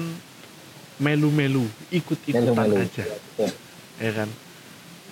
[0.98, 3.50] melu-melu ikut-ikutan aja ya,
[4.00, 4.30] ya kan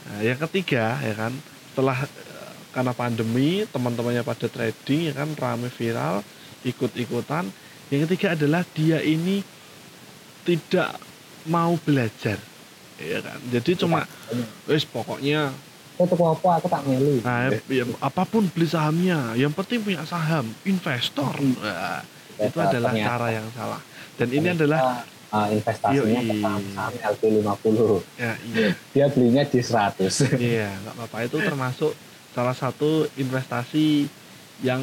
[0.06, 1.34] Nah, yang ketiga ya kan
[1.74, 6.22] setelah eh, karena pandemi teman-temannya pada trading ya kan rame viral
[6.66, 7.50] ikut-ikutan.
[7.94, 9.46] Yang ketiga adalah dia ini
[10.46, 10.98] tidak
[11.50, 12.38] mau belajar
[13.02, 13.40] ya kan.
[13.50, 14.06] Jadi cuma
[14.70, 15.54] wes pokoknya
[15.96, 17.24] itu apa aku tak melu.
[17.24, 21.32] Nah, ya, apa pun beli sahamnya, yang penting punya saham, investor.
[21.40, 22.04] Nah,
[22.36, 23.80] itu adalah cara yang salah.
[24.20, 27.80] Dan ini adalah uh, investasinya ke saham-saham LQ50.
[28.16, 28.70] Ya, iya.
[28.96, 30.40] Dia belinya di 100.
[30.40, 31.18] iya, nggak apa-apa.
[31.28, 31.92] Itu termasuk
[32.32, 34.08] salah satu investasi
[34.64, 34.82] yang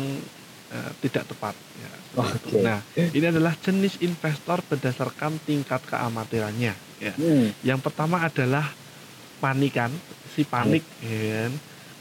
[0.73, 1.55] uh, tidak tepat.
[1.57, 2.61] Ya, okay.
[2.61, 6.75] Nah, ini adalah jenis investor berdasarkan tingkat keamatirannya.
[7.01, 7.13] Ya.
[7.17, 7.57] Hmm.
[7.65, 8.69] Yang pertama adalah
[9.41, 9.91] panikan,
[10.37, 10.85] si panik.
[11.01, 11.49] Ya.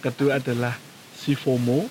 [0.03, 0.75] Kedua adalah
[1.15, 1.87] si FOMO.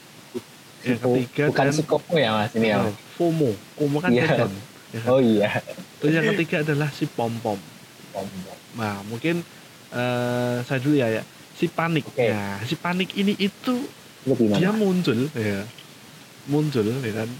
[0.81, 2.89] Yang ketiga bukan dan, si FOMO ya mas ini ya.
[3.21, 4.49] FOMO, FOMO kan yeah.
[4.91, 5.11] Ya kan?
[5.11, 5.63] Oh iya.
[6.03, 7.59] Terus yang ketiga adalah si pom pom.
[8.11, 8.27] Pom
[8.79, 9.43] Nah mungkin
[9.95, 11.23] uh, saya dulu ya ya.
[11.55, 12.07] Si panik.
[12.11, 12.33] Okay.
[12.33, 13.75] Nah si panik ini itu
[14.57, 15.65] dia muncul ya,
[16.51, 17.31] muncul ya kan.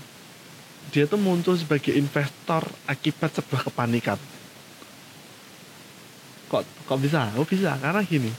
[0.91, 4.19] Dia tuh muncul sebagai investor akibat sebuah kepanikan.
[6.51, 8.35] kok kok bisa oh bisa karena gini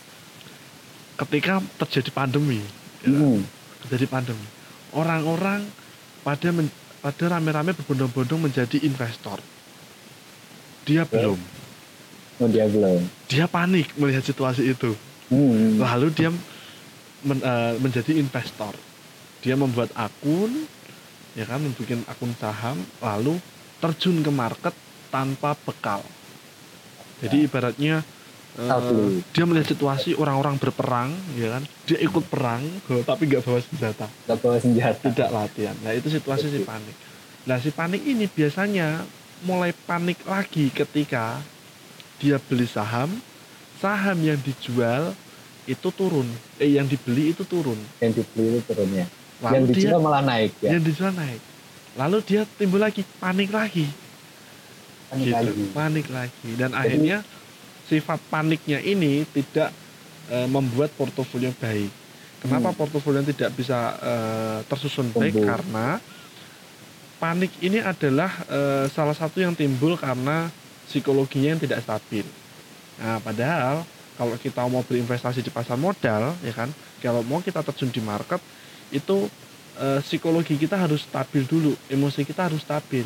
[1.16, 2.60] ketika terjadi pandemi
[3.02, 3.24] ya kan?
[3.24, 3.42] Hmm.
[3.88, 4.46] terjadi pandemi
[4.92, 5.64] orang-orang
[6.28, 9.42] pada men- pada rame-rame berbondong-bondong menjadi investor.
[10.86, 11.38] Dia belum.
[12.42, 13.02] Oh dia belum.
[13.30, 14.94] dia panik melihat situasi itu.
[15.32, 15.80] Hmm.
[15.80, 16.28] lalu dia
[17.24, 18.76] men- eh, menjadi investor.
[19.42, 20.68] Dia membuat akun
[21.34, 23.40] ya kan membuat akun saham lalu
[23.80, 24.76] terjun ke market
[25.10, 26.04] tanpa bekal.
[27.22, 28.02] Jadi ibaratnya
[28.52, 29.24] Tahu.
[29.32, 31.64] dia melihat situasi orang-orang berperang ya kan?
[31.88, 32.60] Dia ikut perang
[33.08, 34.08] tapi nggak bawa senjata.
[34.28, 35.00] Gak bawa senjata.
[35.08, 35.76] tidak latihan.
[35.80, 36.96] Nah itu situasi si panik.
[37.48, 39.08] Nah si panik ini biasanya
[39.48, 41.40] mulai panik lagi ketika
[42.20, 43.10] dia beli saham.
[43.80, 45.16] Saham yang dijual
[45.66, 46.28] itu turun.
[46.60, 47.80] Eh yang dibeli itu turun.
[48.04, 49.08] Yang dibeli itu turunnya.
[49.42, 50.70] lalu yang dia dijual malah naik ya.
[50.78, 51.42] yang dijual naik.
[51.98, 53.90] Lalu dia timbul lagi panik lagi.
[55.10, 55.36] Panik gitu.
[55.50, 55.64] lagi.
[55.74, 56.50] panik lagi.
[56.60, 57.26] Dan akhirnya
[57.92, 59.76] sifat paniknya ini tidak
[60.28, 61.92] eh, membuat portofolio baik
[62.40, 62.80] kenapa Hmm.
[62.80, 65.46] portofolio tidak bisa eh, tersusun baik Tumbuh.
[65.46, 65.88] karena
[67.20, 70.48] panik ini adalah eh, salah satu yang timbul karena
[70.88, 72.24] psikologinya yang tidak stabil
[72.96, 73.84] nah padahal
[74.16, 76.70] kalau kita mau berinvestasi di pasar modal ya kan
[77.02, 78.40] kalau mau kita terjun di market
[78.90, 79.28] itu
[79.78, 83.04] eh, psikologi kita harus stabil dulu emosi kita harus stabil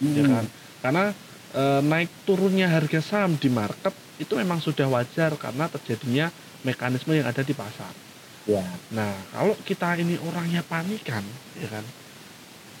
[0.00, 0.32] ya Hmm.
[0.32, 0.44] kan
[0.80, 1.04] karena
[1.52, 6.28] e, naik turunnya harga saham di market itu memang sudah wajar karena terjadinya
[6.62, 7.90] mekanisme yang ada di pasar.
[8.48, 8.64] Ya.
[8.88, 11.20] nah kalau kita ini orangnya panikan
[11.60, 11.84] ya kan?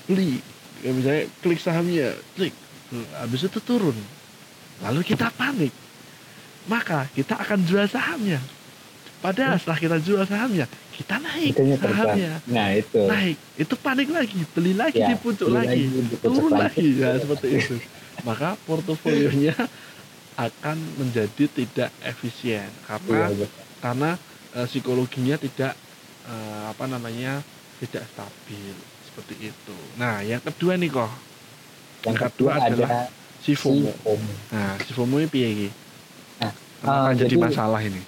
[0.08, 0.40] Beli
[0.80, 2.52] ya misalnya klik sahamnya klik.
[3.16, 3.96] Habis itu turun.
[4.84, 5.72] Lalu kita panik.
[6.68, 8.40] Maka kita akan jual sahamnya.
[9.20, 10.64] Padahal setelah kita jual sahamnya
[11.00, 12.32] kita naik sahamnya.
[12.44, 13.00] Nah itu.
[13.08, 13.36] naik.
[13.56, 14.40] Itu panik lagi.
[14.52, 15.80] Beli lagi Ya, di lagi, lagi,
[16.20, 16.60] turun lagi.
[16.60, 16.88] lagi.
[17.00, 17.76] Ya seperti itu.
[18.20, 19.56] Maka portofolionya
[20.36, 22.68] akan menjadi tidak efisien.
[22.84, 23.62] Karena Iya, betul.
[23.80, 24.10] karena
[24.52, 25.72] eh, psikologinya tidak
[26.26, 27.42] eh, apa namanya
[27.78, 28.74] tidak stabil.
[29.10, 29.76] Seperti itu.
[29.98, 33.00] Nah yang kedua nih kok Yang yang kedua kedua adalah ada
[33.40, 33.92] si FOMO.
[34.52, 35.68] nah si FOMO ini piye
[36.40, 36.52] Nah,
[37.10, 38.02] eh, jadi jadi- masalah ini?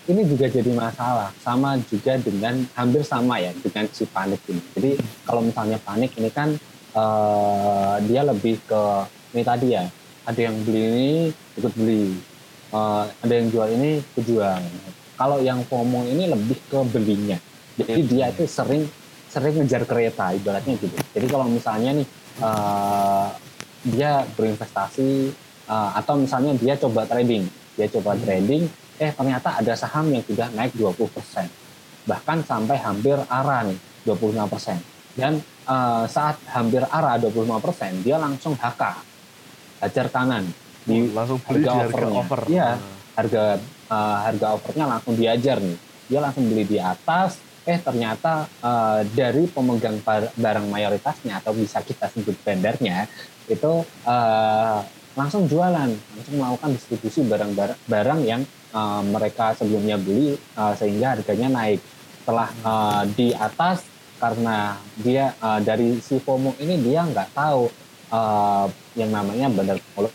[0.00, 4.58] Ini juga jadi masalah sama juga dengan hampir sama ya dengan si panik ini.
[4.74, 4.90] Jadi
[5.22, 6.50] kalau misalnya panik ini kan
[6.90, 8.82] eh, dia lebih ke
[9.30, 9.86] ini tadi ya
[10.26, 11.10] ada yang beli ini
[11.56, 12.16] ikut beli.
[12.70, 14.62] Eh, ada yang jual ini kejual
[15.20, 17.36] kalau yang FOMO ini lebih ke belinya.
[17.76, 18.88] Jadi dia itu sering
[19.28, 20.96] sering ngejar kereta ibaratnya gitu.
[20.96, 22.08] Jadi kalau misalnya nih
[22.40, 23.26] eh,
[23.92, 25.28] dia berinvestasi
[25.68, 27.44] eh, atau misalnya dia coba trading.
[27.76, 28.64] Dia coba trading
[28.96, 31.12] eh ternyata ada saham yang sudah naik 20%.
[32.08, 33.76] Bahkan sampai hampir arah nih
[34.08, 35.20] 25%.
[35.20, 35.36] Dan
[35.68, 39.09] eh, saat hampir arah 25%, dia langsung HK.
[39.80, 40.44] Hajar kanan
[40.84, 42.20] di langsung beli di harga harga overnya.
[42.20, 42.68] over Iya.
[42.68, 42.78] Nah,
[43.16, 43.42] harga
[43.90, 45.78] eh, harga overnya langsung diajar nih.
[46.10, 47.38] Dia langsung beli di atas,
[47.68, 53.08] eh ternyata eh, dari pemegang bar- barang mayoritasnya atau bisa kita sebut vendernya
[53.48, 53.72] itu
[54.06, 54.78] eh,
[55.18, 61.48] langsung jualan, langsung melakukan distribusi barang-barang barang yang eh, mereka sebelumnya beli eh, sehingga harganya
[61.50, 61.80] naik.
[62.20, 63.84] Setelah eh, di atas
[64.20, 67.68] karena dia eh, dari si FOMO ini dia nggak tahu
[68.10, 68.66] eh,
[68.98, 70.10] yang namanya bandar itu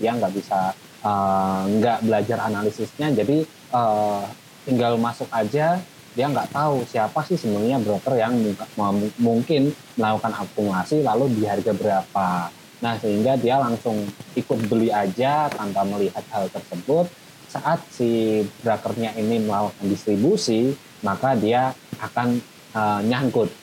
[0.00, 4.22] dia nggak bisa eh, nggak belajar analisisnya jadi eh,
[4.66, 5.80] tinggal masuk aja
[6.18, 11.46] dia nggak tahu siapa sih sebenarnya broker yang mu- mu- mungkin melakukan akumulasi lalu di
[11.46, 12.50] harga berapa.
[12.82, 14.02] Nah sehingga dia langsung
[14.34, 17.06] ikut beli aja tanpa melihat hal tersebut.
[17.46, 20.74] Saat si brokernya ini melakukan distribusi
[21.06, 21.70] maka dia
[22.02, 22.42] akan
[22.74, 23.54] eh, nyangkut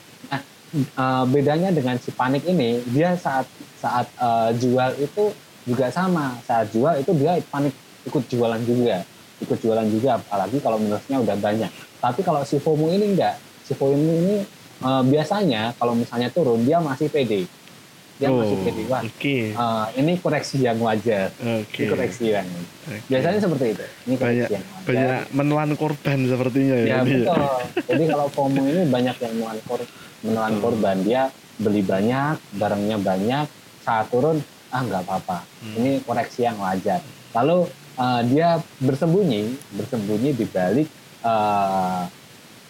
[0.75, 5.31] eh, bedanya dengan si panik ini dia saat saat eh, jual itu
[5.63, 6.35] juga sama.
[6.41, 9.01] Saat jual itu dia panik ikut jualan juga
[9.35, 11.67] ikut jualan juga apalagi kalau minusnya udah banyak.
[11.97, 13.35] Tapi kalau si FOMO ini enggak.
[13.63, 14.35] Si FOMO ini
[14.81, 17.47] eh, biasanya kalau misalnya turun dia masih pede
[18.15, 19.35] dia masih oh, pede wah oke.
[19.51, 21.35] eh, ini koreksi yang wajar.
[21.35, 21.83] Oke.
[21.83, 22.47] Ini koreksi yang
[22.87, 23.11] Oke.
[23.11, 23.83] biasanya seperti itu.
[24.07, 24.85] Ini koreksi Banyak- yang wajar.
[24.87, 26.99] banyak menelan korban sepertinya ya, ya ya.
[27.03, 27.43] betul.
[27.91, 29.89] Jadi kalau FOMO ini banyak yang menelan, kor-
[30.25, 30.63] menelan Hmm.
[30.63, 30.97] korban.
[30.99, 33.45] Dia beli banyak barangnya banyak
[33.79, 35.39] saat turun ah nggak apa-apa.
[35.61, 35.75] Hmm.
[35.77, 36.99] ini koreksi yang wajar.
[37.31, 40.87] Lalu eh, dia bersembunyi bersembunyi di balik
[41.21, 42.01] eh,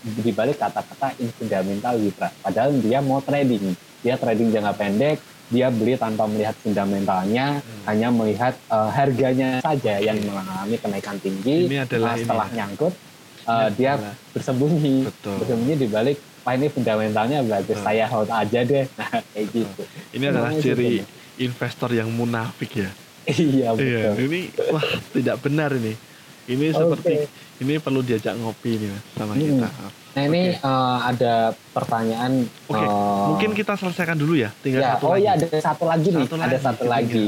[0.05, 3.73] di balik kata-kata infundamental witra padahal dia mau trading.
[3.99, 7.81] Dia trading jangka pendek dia beli tanpa melihat fundamentalnya Hmm.
[7.85, 11.65] hanya melihat eh, harganya saja yang mengalami kenaikan tinggi.
[11.65, 12.55] Ini adalah Nah, ini setelah ya.
[12.55, 14.95] nyangkut Ini eh, dia adalah- bersembunyi.
[15.05, 15.35] Betul.
[15.37, 17.83] Bersembunyi di balik wah ini fundamentalnya bagus Betul.
[17.83, 19.81] saya hold aja deh nah kayak gitu
[20.13, 21.01] ini adalah ciri
[21.37, 22.91] investor yang munafik ya
[23.25, 24.13] Iya Iya, betul.
[24.23, 25.97] ini wah tidak benar ini.
[26.45, 26.77] Ini Oke.
[26.77, 27.13] seperti
[27.57, 29.41] ini perlu diajak ngopi nih Mas, sama Hmm.
[29.41, 29.67] kita.
[30.13, 30.61] Nah ini Oke.
[30.61, 31.33] eh, ada
[31.73, 32.31] pertanyaan.
[32.69, 36.07] Oke, eh, Mungkin kita selesaikan dulu ya, tinggal ya, satu oh iya ada satu lagi
[36.07, 36.93] nih, Satu ada lagi, satu tinggal.
[36.93, 37.25] lagi.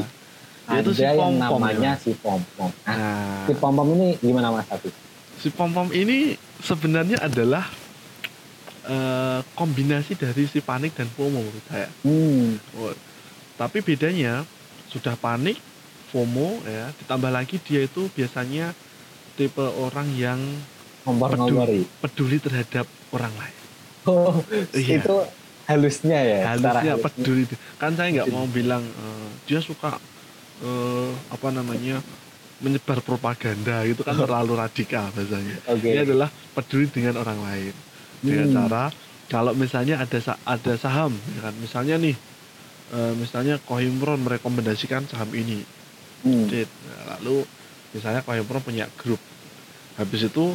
[0.69, 2.69] Yaitu ada si yang pom-pom namanya ya, si pom pom.
[2.85, 4.93] Nah, Nah, si pom pom ini gimana Mas Hafiz?
[5.35, 6.17] si pom-pom ini
[6.59, 7.65] sebenarnya adalah
[8.87, 11.87] eh, kombinasi dari si panik dan FOMO menurut saya.
[12.01, 12.95] Hmm, Oh,
[13.55, 14.47] tapi bedanya
[14.87, 15.59] sudah panik,
[16.07, 18.71] FOMO ya, ditambah lagi dia itu biasanya
[19.35, 20.39] tipe orang yang
[21.03, 21.83] ngompor-ngompori.
[21.99, 23.57] peduli terhadap orang lain.
[24.05, 24.39] Oh,
[24.71, 25.03] Iya.
[25.03, 25.15] itu
[25.65, 26.39] halusnya ya.
[26.47, 27.03] Halusnya halusnya.
[27.03, 27.43] peduli.
[27.75, 29.99] Kan saya nggak mau bilang eh, dia suka
[30.59, 31.99] eh, apa namanya
[32.57, 35.61] menyebar propaganda itu kan terlalu radikal bahasanya.
[35.69, 35.93] Oke.
[35.93, 37.73] Ini adalah peduli dengan orang lain
[38.19, 38.55] dengan Hmm.
[38.55, 38.83] cara
[39.27, 42.15] kalau misalnya ada ada saham ya kan misalnya nih
[42.87, 45.61] eh, misalnya Kohimron merekomendasikan saham ini
[46.25, 46.49] Hmm.
[46.49, 47.45] Nah, lalu
[47.93, 49.21] misalnya Kohimron punya grup
[49.95, 50.45] habis itu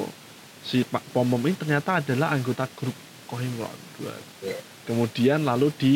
[0.62, 2.94] si Pak Pomom ini ternyata adalah anggota grup
[3.26, 3.78] Kohimron.
[4.02, 4.54] Oke.
[4.82, 5.92] kemudian lalu di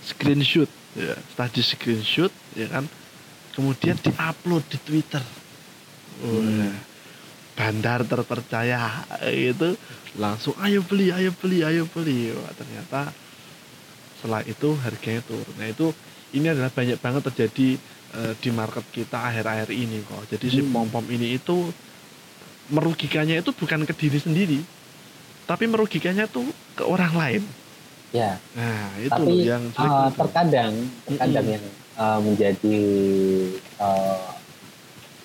[0.00, 2.86] screenshot ya setelah di screenshot ya kan
[3.50, 5.22] kemudian diupload di Twitter
[6.22, 6.70] Hmm.
[7.62, 9.78] Bandar terpercaya itu
[10.18, 13.14] langsung ayo beli ayo beli ayo beli Wah, ternyata
[14.18, 15.94] setelah itu harganya turun nah itu
[16.34, 17.68] ini adalah banyak banget terjadi
[18.18, 20.74] eh, di market kita akhir-akhir ini kok jadi si Hmm.
[20.74, 21.70] pom pom ini itu
[22.68, 24.58] merugikannya itu bukan ke diri sendiri
[25.44, 27.42] tapi merugikannya tuh ke orang lain
[28.12, 30.12] Ya, nah itu tapi loh yang eh, tuh.
[30.12, 30.72] terkadang
[31.08, 31.54] terkadang Mm-mm.
[31.56, 31.64] yang
[31.96, 32.80] eh, menjadi
[33.78, 34.28] eh,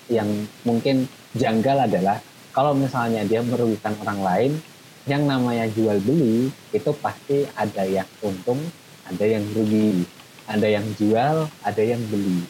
[0.07, 0.29] yang
[0.63, 1.03] mungkin
[1.35, 2.17] janggal adalah
[2.55, 4.51] kalau misalnya dia merugikan orang lain,
[5.07, 8.59] yang namanya jual beli itu pasti ada yang untung,
[9.07, 10.03] ada yang rugi,
[10.47, 12.43] ada yang jual, ada yang beli.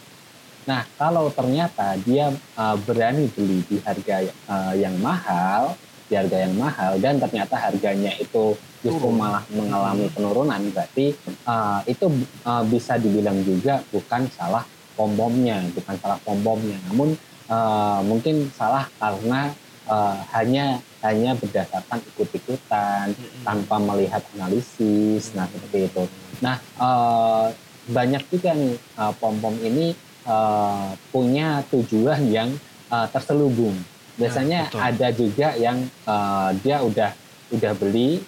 [0.67, 6.55] Nah, kalau ternyata dia eh, berani beli di harga eh, yang mahal, di harga yang
[6.55, 12.07] mahal dan ternyata harganya itu justru malah mengalami penurunan, berarti eh, itu
[12.43, 14.65] eh, bisa dibilang juga bukan salah
[14.97, 17.13] pom-pomnya, bukan salah pom-pomnya, namun
[17.47, 19.51] eh, mungkin salah karena
[19.87, 20.65] eh, hanya
[21.05, 23.43] hanya berdasarkan ikut-ikutan Mm-mm.
[23.45, 26.03] tanpa melihat analisis, nah seperti itu.
[26.43, 27.45] Nah eh,
[27.87, 29.95] banyak juga nih eh, pom-pom ini
[30.27, 32.49] eh, punya tujuan yang
[32.91, 33.75] eh, terselubung.
[34.17, 34.81] Biasanya betul.
[34.81, 37.11] ada juga yang eh, dia udah
[37.53, 38.19] udah beli,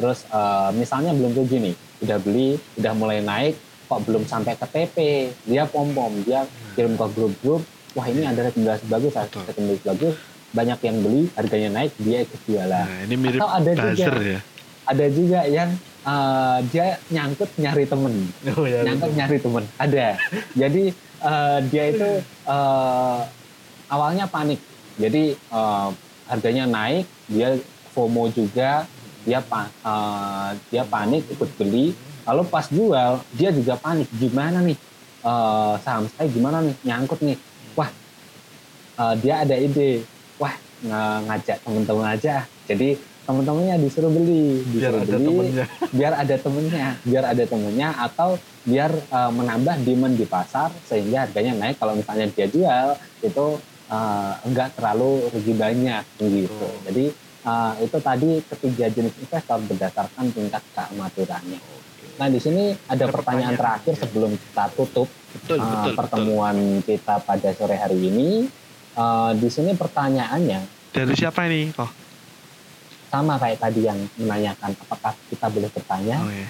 [0.00, 1.74] terus eh, misalnya belum rugi nih,
[2.06, 3.54] udah beli, udah mulai naik,
[3.90, 4.96] kok belum sampai ke TP,
[5.44, 7.60] dia pom-pom, dia kirim ke grup-grup,
[7.92, 9.42] wah ini ada rekomendasi bagus, ada Betul.
[9.48, 10.14] rekomendasi bagus,
[10.52, 12.84] banyak yang beli, harganya naik, dia ikut jualan.
[12.84, 14.40] nah ini mirip Atau ada juga buzzer ya?
[14.82, 15.70] Ada juga yang
[16.02, 18.14] eh, dia nyangkut nyari temen,
[18.58, 20.06] oh, ya, nyangkut nyari temen, ada.
[20.52, 20.84] Jadi
[21.22, 23.20] eh, dia itu eh,
[23.88, 24.60] awalnya panik,
[25.00, 25.88] jadi eh,
[26.28, 27.56] harganya naik, dia
[27.92, 28.84] FOMO juga,
[29.24, 31.96] dia eh, dia panik ikut beli,
[32.28, 34.76] lalu pas jual dia juga panik, gimana nih
[35.22, 37.38] eh, saham saya gimana nih nyangkut nih,
[37.78, 37.90] wah
[38.98, 40.02] eh, dia ada ide,
[40.36, 40.54] wah
[41.28, 45.66] ngajak temen-temen aja, jadi temen-temennya disuruh beli, biar disuruh ada beli, temennya
[45.98, 48.30] biar ada temennya, biar ada temennya atau
[48.62, 51.78] biar uh, menambah demand di pasar sehingga harganya naik.
[51.78, 53.46] Kalau misalnya dia jual itu
[53.90, 56.66] uh, enggak terlalu rugi banyak gitu.
[56.66, 56.78] Oh.
[56.90, 57.04] Jadi
[57.46, 61.60] uh, itu tadi ketiga jenis investor berdasarkan tingkat keamaturannya.
[62.18, 64.00] Nah di sini ada, Ada pertanyaan, pertanyaan, terakhir ya.
[64.06, 68.30] sebelum kita tutup betul uh, betul pertemuan kita pada sore hari ini.
[68.92, 70.92] Uh, di sini pertanyaannya betul.
[70.92, 71.88] dari siapa ini kok
[73.08, 76.16] sama kayak tadi yang menanyakan apakah kita boleh bertanya.
[76.20, 76.48] oh ya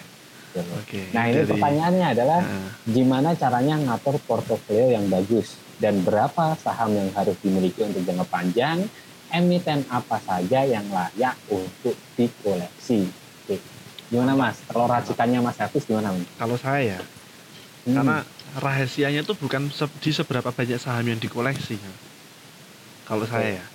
[0.52, 0.68] Gitu.
[0.68, 6.52] oke Nah ini Dari- pertanyaannya adalah Nah, gimana caranya ngatur portofolio yang bagus dan berapa
[6.60, 8.84] saham yang harus dimiliki untuk jangka panjang,
[9.30, 13.08] emiten apa saja yang layak untuk dikoleksi.
[13.08, 13.56] Oke.
[14.06, 14.60] Gimana Mas?
[14.66, 16.28] Kalau racikannya Mas Hafiz gimana Mas?
[16.36, 17.00] kalau saya ya
[17.82, 18.16] Hmm, karena
[18.54, 21.78] rahasianya itu bukan se- di seberapa banyak saham yang dikoleksi.
[23.04, 23.66] Kalau saya ya.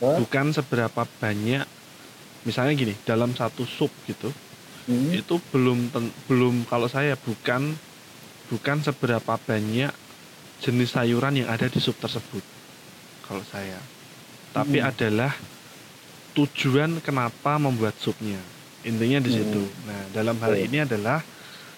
[0.00, 1.64] Bukan seberapa banyak
[2.42, 4.28] misalnya gini dalam satu sub gitu
[4.84, 5.88] Hmm, itu belum
[6.28, 7.72] belum kalau saya bukan
[8.46, 9.88] bukan seberapa banyak
[10.60, 12.44] jenis sayuran yang ada di sub tersebut
[13.24, 13.80] kalau saya.
[14.52, 14.92] Tapi Hmm.
[14.92, 15.32] adalah
[16.34, 18.36] tujuan kenapa membuat supnya
[18.84, 19.64] intinya di situ.
[19.64, 19.88] Hmm.
[19.88, 21.24] nah dalam hal ini adalah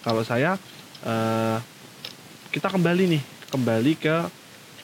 [0.02, 0.58] kalau saya
[0.98, 1.58] eh,
[2.56, 4.16] kita kembali nih kembali ke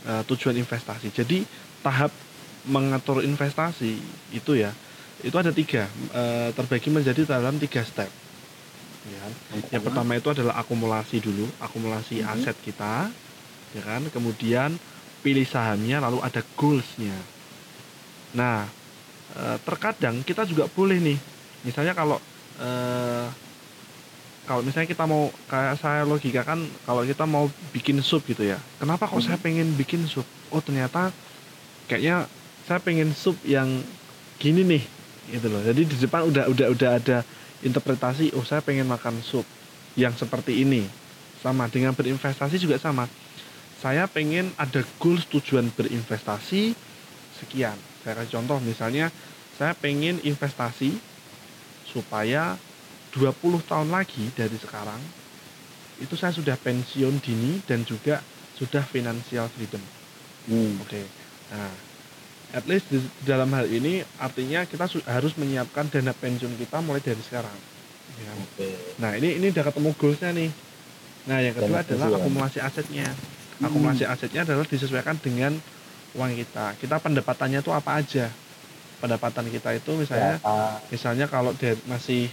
[0.04, 1.08] eh, tujuan investasi.
[1.08, 1.48] Jadi
[1.80, 2.12] tahap
[2.68, 3.96] mengatur investasi
[4.36, 4.76] itu ya
[5.24, 8.12] itu ada tiga eh, terbagi menjadi dalam tiga step.
[9.02, 9.32] Ya kan?
[9.74, 12.28] yang pertama itu adalah akumulasi dulu akumulasi Mhm.
[12.28, 13.08] aset kita
[13.72, 14.04] ya kan?
[14.12, 14.76] Kemudian
[15.24, 17.16] pilih sahamnya lalu ada goalsnya.
[18.36, 18.68] Nah
[19.32, 21.18] eh, terkadang kita juga boleh nih
[21.64, 22.20] misalnya kalau
[22.60, 23.26] eh,
[24.43, 28.59] kalau misalnya kita mau kayak saya logika kan kalau kita mau bikin sup gitu ya.
[28.82, 30.26] Kenapa kok saya pengen bikin sup?
[30.51, 31.14] Oh ternyata
[31.86, 32.26] kayaknya
[32.66, 33.70] saya pengen sup yang
[34.43, 34.82] gini nih
[35.30, 35.62] gitu loh.
[35.62, 37.18] Jadi di depan udah udah udah ada
[37.62, 39.47] interpretasi oh saya pengen makan sup
[39.95, 40.90] yang seperti ini.
[41.38, 43.07] Sama dengan berinvestasi juga sama.
[43.78, 46.74] Saya pengen ada goals tujuan berinvestasi
[47.38, 47.74] sekian.
[48.03, 49.14] Saya kasih contoh misalnya
[49.55, 50.99] saya pengen investasi
[51.86, 52.59] supaya
[53.16, 55.00] 20 tahun lagi dari sekarang
[56.00, 58.24] itu saya sudah pensiun dini dan juga
[58.56, 59.82] sudah financial freedom
[60.48, 60.82] hmm.
[60.82, 61.04] oke okay.
[61.52, 61.92] nah
[62.52, 67.20] at least di dalam hal ini artinya kita harus menyiapkan dana pensiun kita mulai dari
[67.24, 67.56] sekarang.
[68.20, 68.32] Ya.
[68.52, 68.76] Okay.
[69.00, 70.50] Nah ini ini udah ketemu goalsnya nih.
[71.26, 73.08] Nah yang kedua dana adalah akumulasi asetnya.
[73.08, 73.66] Hmm.
[73.72, 75.56] Akumulasi asetnya adalah disesuaikan dengan
[76.12, 76.76] uang kita.
[76.76, 78.28] Kita pendapatannya itu apa aja?
[79.00, 82.30] Pendapatan kita itu misalnya, ya, misalnya kalau dia masih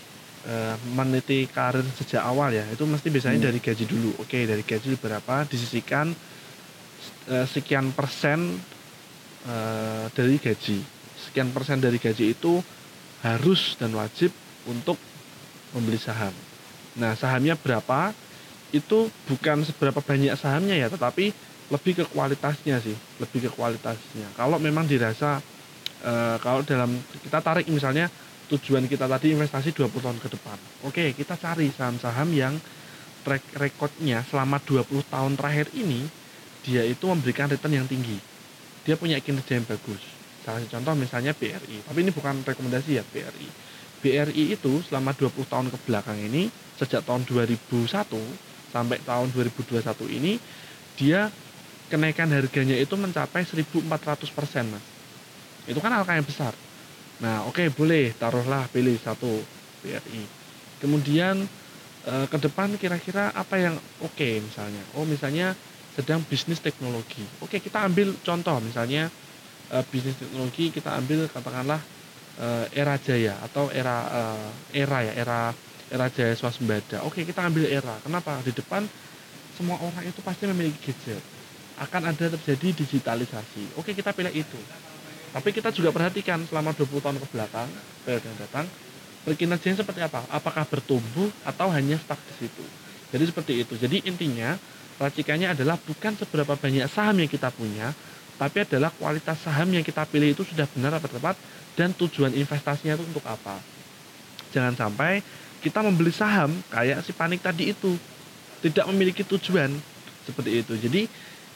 [0.48, 3.48] uh, meniti karir sejak awal ya, itu mesti biasanya hmm.
[3.52, 4.12] dari gaji dulu.
[4.22, 6.14] Oke, dari gaji berapa disisikan
[7.30, 8.60] uh, sekian persen
[9.48, 10.80] uh, dari gaji
[11.30, 12.60] sekian persen dari gaji itu
[13.22, 14.34] harus dan wajib
[14.66, 14.98] untuk
[15.76, 16.34] membeli saham
[16.98, 18.12] nah sahamnya berapa
[18.74, 21.32] itu bukan seberapa banyak sahamnya ya tetapi
[21.70, 25.38] lebih ke kualitasnya sih lebih ke kualitasnya kalau memang dirasa
[26.02, 26.90] uh, kalau dalam
[27.22, 28.10] kita tarik misalnya
[28.50, 30.58] tujuan kita tadi investasi 20 tahun ke depan.
[30.90, 32.58] Oke kita cari saham-saham yang
[33.22, 36.10] track recordnya selama 20 tahun terakhir ini
[36.66, 38.18] dia itu memberikan return yang tinggi.
[38.84, 40.02] Dia punya kinerja yang bagus.
[40.42, 43.48] Salah satu contoh misalnya BRI tapi ini bukan rekomendasi ya BRI
[44.00, 46.48] BRI itu selama 20 tahun ke belakang ini
[46.80, 47.86] sejak tahun 2001
[48.72, 49.84] sampai tahun 2021
[50.16, 50.40] ini
[50.96, 51.28] dia
[51.92, 53.86] kenaikan harganya itu mencapai 1400
[54.32, 54.84] persen mas.
[55.68, 56.56] Itu kan angka yang besar
[57.20, 59.28] nah oke okay, boleh taruhlah pilih satu
[59.84, 60.24] BRI
[60.80, 61.44] kemudian
[62.08, 65.56] eh, ke depan kira-kira apa yang oke okay, misalnya oh misalnya
[66.00, 67.28] sedang bisnis teknologi.
[67.44, 69.12] Oke, kita ambil contoh misalnya
[69.74, 71.84] uh, bisnis teknologi kita ambil katakanlah
[72.40, 74.08] uh, era jaya atau era
[74.72, 75.52] era ya, era
[75.92, 77.04] era jaya swasembada.
[77.04, 78.00] Oke, kita ambil era.
[78.00, 78.40] Kenapa?
[78.48, 78.88] Di depan
[79.60, 81.20] semua orang itu pasti memiliki gadget.
[81.84, 83.76] Akan ada terjadi digitalisasi.
[83.76, 84.60] Oke, kita pilih itu.
[85.30, 87.70] Tapi kita juga perhatikan selama 20 tahun ke belakang,
[88.02, 88.66] periode yang datang,
[89.30, 90.26] kinerjanya seperti apa?
[90.34, 92.66] Apakah bertumbuh atau hanya stuck di situ?
[93.14, 93.74] Jadi seperti itu.
[93.78, 94.58] Jadi intinya
[94.98, 97.94] racikannya adalah bukan seberapa banyak saham yang kita punya,
[98.42, 101.38] tapi adalah kualitas saham yang kita pilih itu sudah benar atau tepat
[101.78, 103.62] dan tujuan investasinya itu untuk apa.
[104.50, 105.22] Jangan sampai
[105.62, 108.00] kita membeli saham kayak si panik tadi itu
[108.66, 109.70] tidak memiliki tujuan
[110.26, 110.74] seperti itu.
[110.80, 111.02] Jadi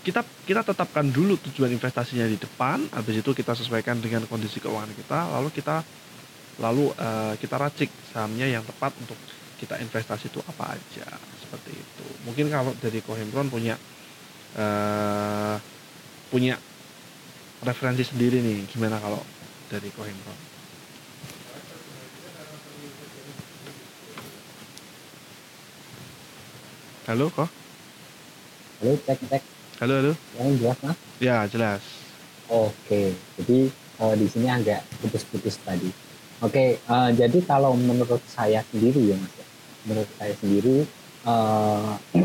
[0.04, 4.92] kita kita tetapkan dulu tujuan investasinya di depan, habis itu kita sesuaikan dengan kondisi keuangan
[4.92, 5.80] kita, lalu kita
[6.60, 9.18] lalu uh, kita racik sahamnya yang tepat untuk
[9.58, 11.08] kita investasi itu apa aja
[11.40, 12.06] seperti itu.
[12.28, 13.80] Mungkin kalau dari Kohemron punya
[14.60, 15.56] uh,
[16.30, 16.60] punya
[17.64, 19.24] referensi sendiri nih gimana kalau
[19.72, 20.40] dari Kohemron
[27.08, 27.50] halo kok
[28.80, 29.53] halo cek cek
[29.84, 30.14] halo halo.
[30.40, 30.98] Yang jelas mas?
[31.20, 31.82] Ya jelas.
[32.48, 33.68] Oke jadi
[34.00, 35.92] uh, di sini agak putus-putus tadi.
[36.40, 39.48] Oke uh, jadi kalau menurut saya sendiri ya mas ya,
[39.84, 40.88] menurut saya sendiri
[41.28, 42.00] uh,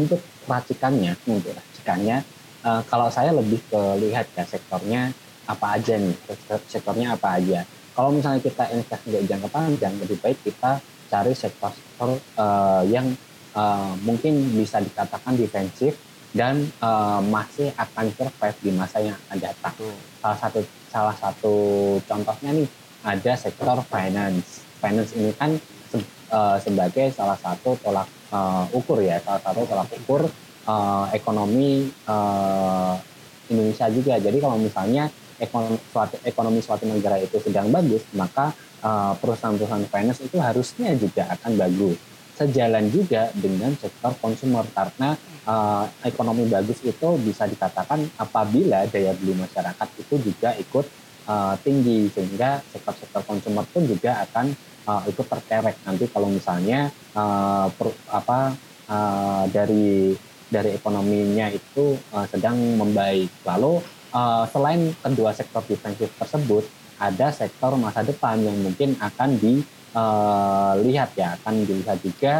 [0.00, 2.24] untuk racikannya untuk racikannya
[2.64, 5.12] uh, kalau saya lebih ke lihat ya sektornya
[5.44, 6.16] apa aja nih
[6.72, 7.68] sektornya apa aja.
[7.92, 10.80] Kalau misalnya kita invest untuk jangka panjang lebih baik kita
[11.12, 13.12] cari sektor-sektor uh, yang
[13.52, 16.05] uh, mungkin bisa dikatakan defensif
[16.36, 19.74] dan uh, masih akan survive di masa yang akan datang.
[20.20, 20.60] Salah satu
[20.92, 21.54] salah satu
[22.04, 22.68] contohnya nih
[23.00, 24.60] ada sektor finance.
[24.76, 25.56] Finance ini kan
[26.28, 30.28] uh, sebagai salah satu tolak uh, ukur ya, salah satu tolak ukur
[30.68, 33.00] uh, ekonomi uh,
[33.48, 34.20] Indonesia juga.
[34.20, 35.08] Jadi kalau misalnya
[35.40, 38.52] ekonomi suatu, ekonomi suatu negara itu sedang bagus, maka
[39.18, 41.98] perusahaan-perusahaan finance itu harusnya juga akan bagus.
[42.38, 49.38] Sejalan juga dengan sektor konsumer karena uh, ekonomi bagus itu bisa dikatakan apabila daya beli
[49.38, 50.86] masyarakat itu juga ikut
[51.30, 54.52] uh, tinggi sehingga sektor-sektor konsumer pun juga akan
[54.90, 58.54] uh, itu terkerek nanti kalau misalnya uh, per, apa
[58.90, 60.14] uh, dari
[60.46, 63.30] dari ekonominya itu uh, sedang membaik.
[63.42, 63.82] Lalu
[64.14, 66.62] uh, selain kedua sektor defensif tersebut,
[67.02, 72.34] ada sektor masa depan yang mungkin akan dilihat ya, akan dilihat juga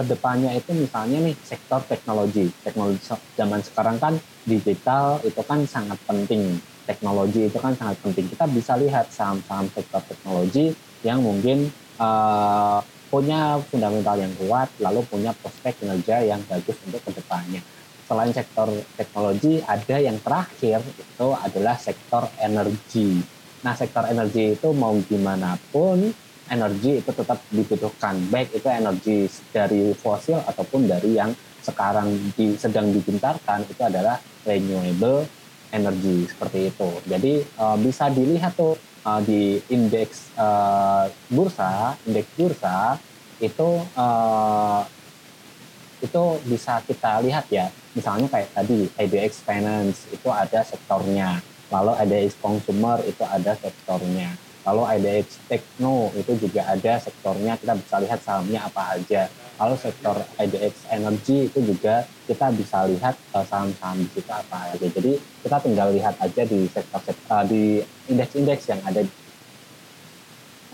[0.00, 2.48] ke depannya itu misalnya nih sektor teknologi.
[2.64, 3.04] Teknologi
[3.36, 4.16] zaman sekarang kan
[4.48, 6.56] digital itu kan sangat penting.
[6.88, 8.32] Teknologi itu kan sangat penting.
[8.32, 10.72] Kita bisa lihat saham-saham sektor teknologi
[11.04, 11.68] yang mungkin
[12.00, 12.80] uh,
[13.12, 17.60] punya fundamental yang kuat, lalu punya prospek kinerja yang bagus untuk ke depannya.
[18.08, 23.20] Selain sektor teknologi, ada yang terakhir itu adalah sektor energi.
[23.60, 26.10] Nah, sektor energi itu mau gimana pun
[26.50, 31.30] energi itu tetap dibutuhkan, baik itu energi dari fosil ataupun dari yang
[31.62, 35.24] sekarang di, sedang digencarkan itu adalah renewable
[35.70, 36.90] energy seperti itu.
[37.06, 38.74] Jadi uh, bisa dilihat tuh
[39.06, 42.98] uh, di indeks uh, bursa, indeks bursa
[43.38, 44.82] itu uh,
[46.02, 47.70] itu bisa kita lihat ya.
[47.94, 51.38] Misalnya kayak tadi IDX Finance itu ada sektornya,
[51.70, 57.96] lalu IDX Consumer itu ada sektornya Lalu IDX Techno itu juga ada sektornya, kita bisa
[58.00, 59.32] lihat sahamnya apa aja.
[59.60, 64.86] Lalu sektor IDX Energy itu juga kita bisa lihat uh, saham-saham di situ apa aja.
[64.88, 69.04] Jadi kita tinggal lihat aja di sektor-sektor uh, di indeks-indeks yang ada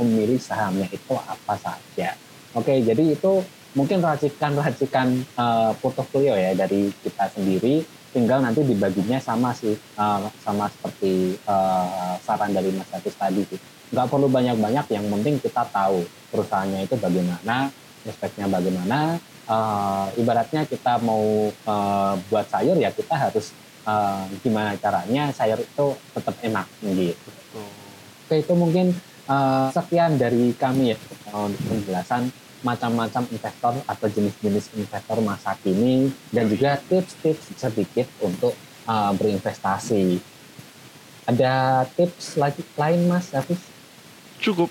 [0.02, 2.14] memilih sahamnya itu apa saja.
[2.54, 3.42] Oke, jadi itu
[3.76, 7.84] mungkin racikan-racikan uh, portofolio ya dari kita sendiri
[8.16, 13.60] tinggal nanti dibaginya sama sih uh, sama seperti uh, saran dari Mas Hafiz tadi sih
[13.90, 16.02] nggak perlu banyak-banyak yang penting kita tahu
[16.34, 17.70] perusahaannya itu bagaimana
[18.06, 19.18] prospeknya bagaimana.
[19.46, 21.22] Uh, ibaratnya kita mau
[21.70, 23.54] uh, buat sayur ya kita harus
[23.86, 25.86] uh, gimana caranya sayur itu
[26.18, 27.30] tetap enak gitu.
[28.26, 28.90] Oke itu mungkin
[29.30, 30.98] uh, sekian dari kami ya
[31.30, 32.26] untuk penjelasan
[32.66, 38.58] macam-macam investor atau jenis-jenis investor masa kini dan juga tips-tips sedikit untuk
[38.90, 40.18] uh, berinvestasi.
[41.30, 43.75] Ada tips lagi lain mas Hafiz?
[44.40, 44.70] Cukup.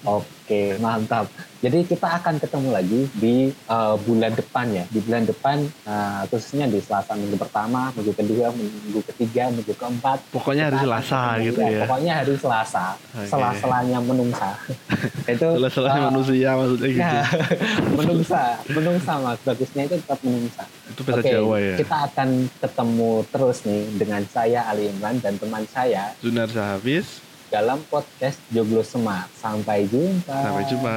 [0.00, 1.28] Oke, mantap.
[1.60, 4.88] Jadi kita akan ketemu lagi di uh, bulan depan ya.
[4.88, 10.24] Di bulan depan, uh, khususnya di Selasa minggu pertama, minggu kedua, minggu ketiga, minggu keempat.
[10.32, 11.84] Pokoknya hari Selasa gitu ya.
[11.84, 13.28] Pokoknya hari Selasa, okay.
[13.28, 14.56] selah-selahnya menungsa.
[15.36, 17.04] itu selah-selahnya uh, manusia maksudnya gitu.
[17.04, 17.28] Nah,
[18.00, 18.40] menungsa,
[18.72, 19.38] menungsa mas.
[19.44, 20.62] Bagusnya itu tetap menungsa.
[20.88, 21.76] Itu bahasa okay, Jawa ya.
[21.76, 27.82] Kita akan ketemu terus nih dengan saya Ali Imran dan teman saya Zunar Sahabis dalam
[27.90, 29.26] podcast Joglo Semar.
[29.34, 30.32] Sampai jumpa.
[30.32, 30.96] Sampai jumpa.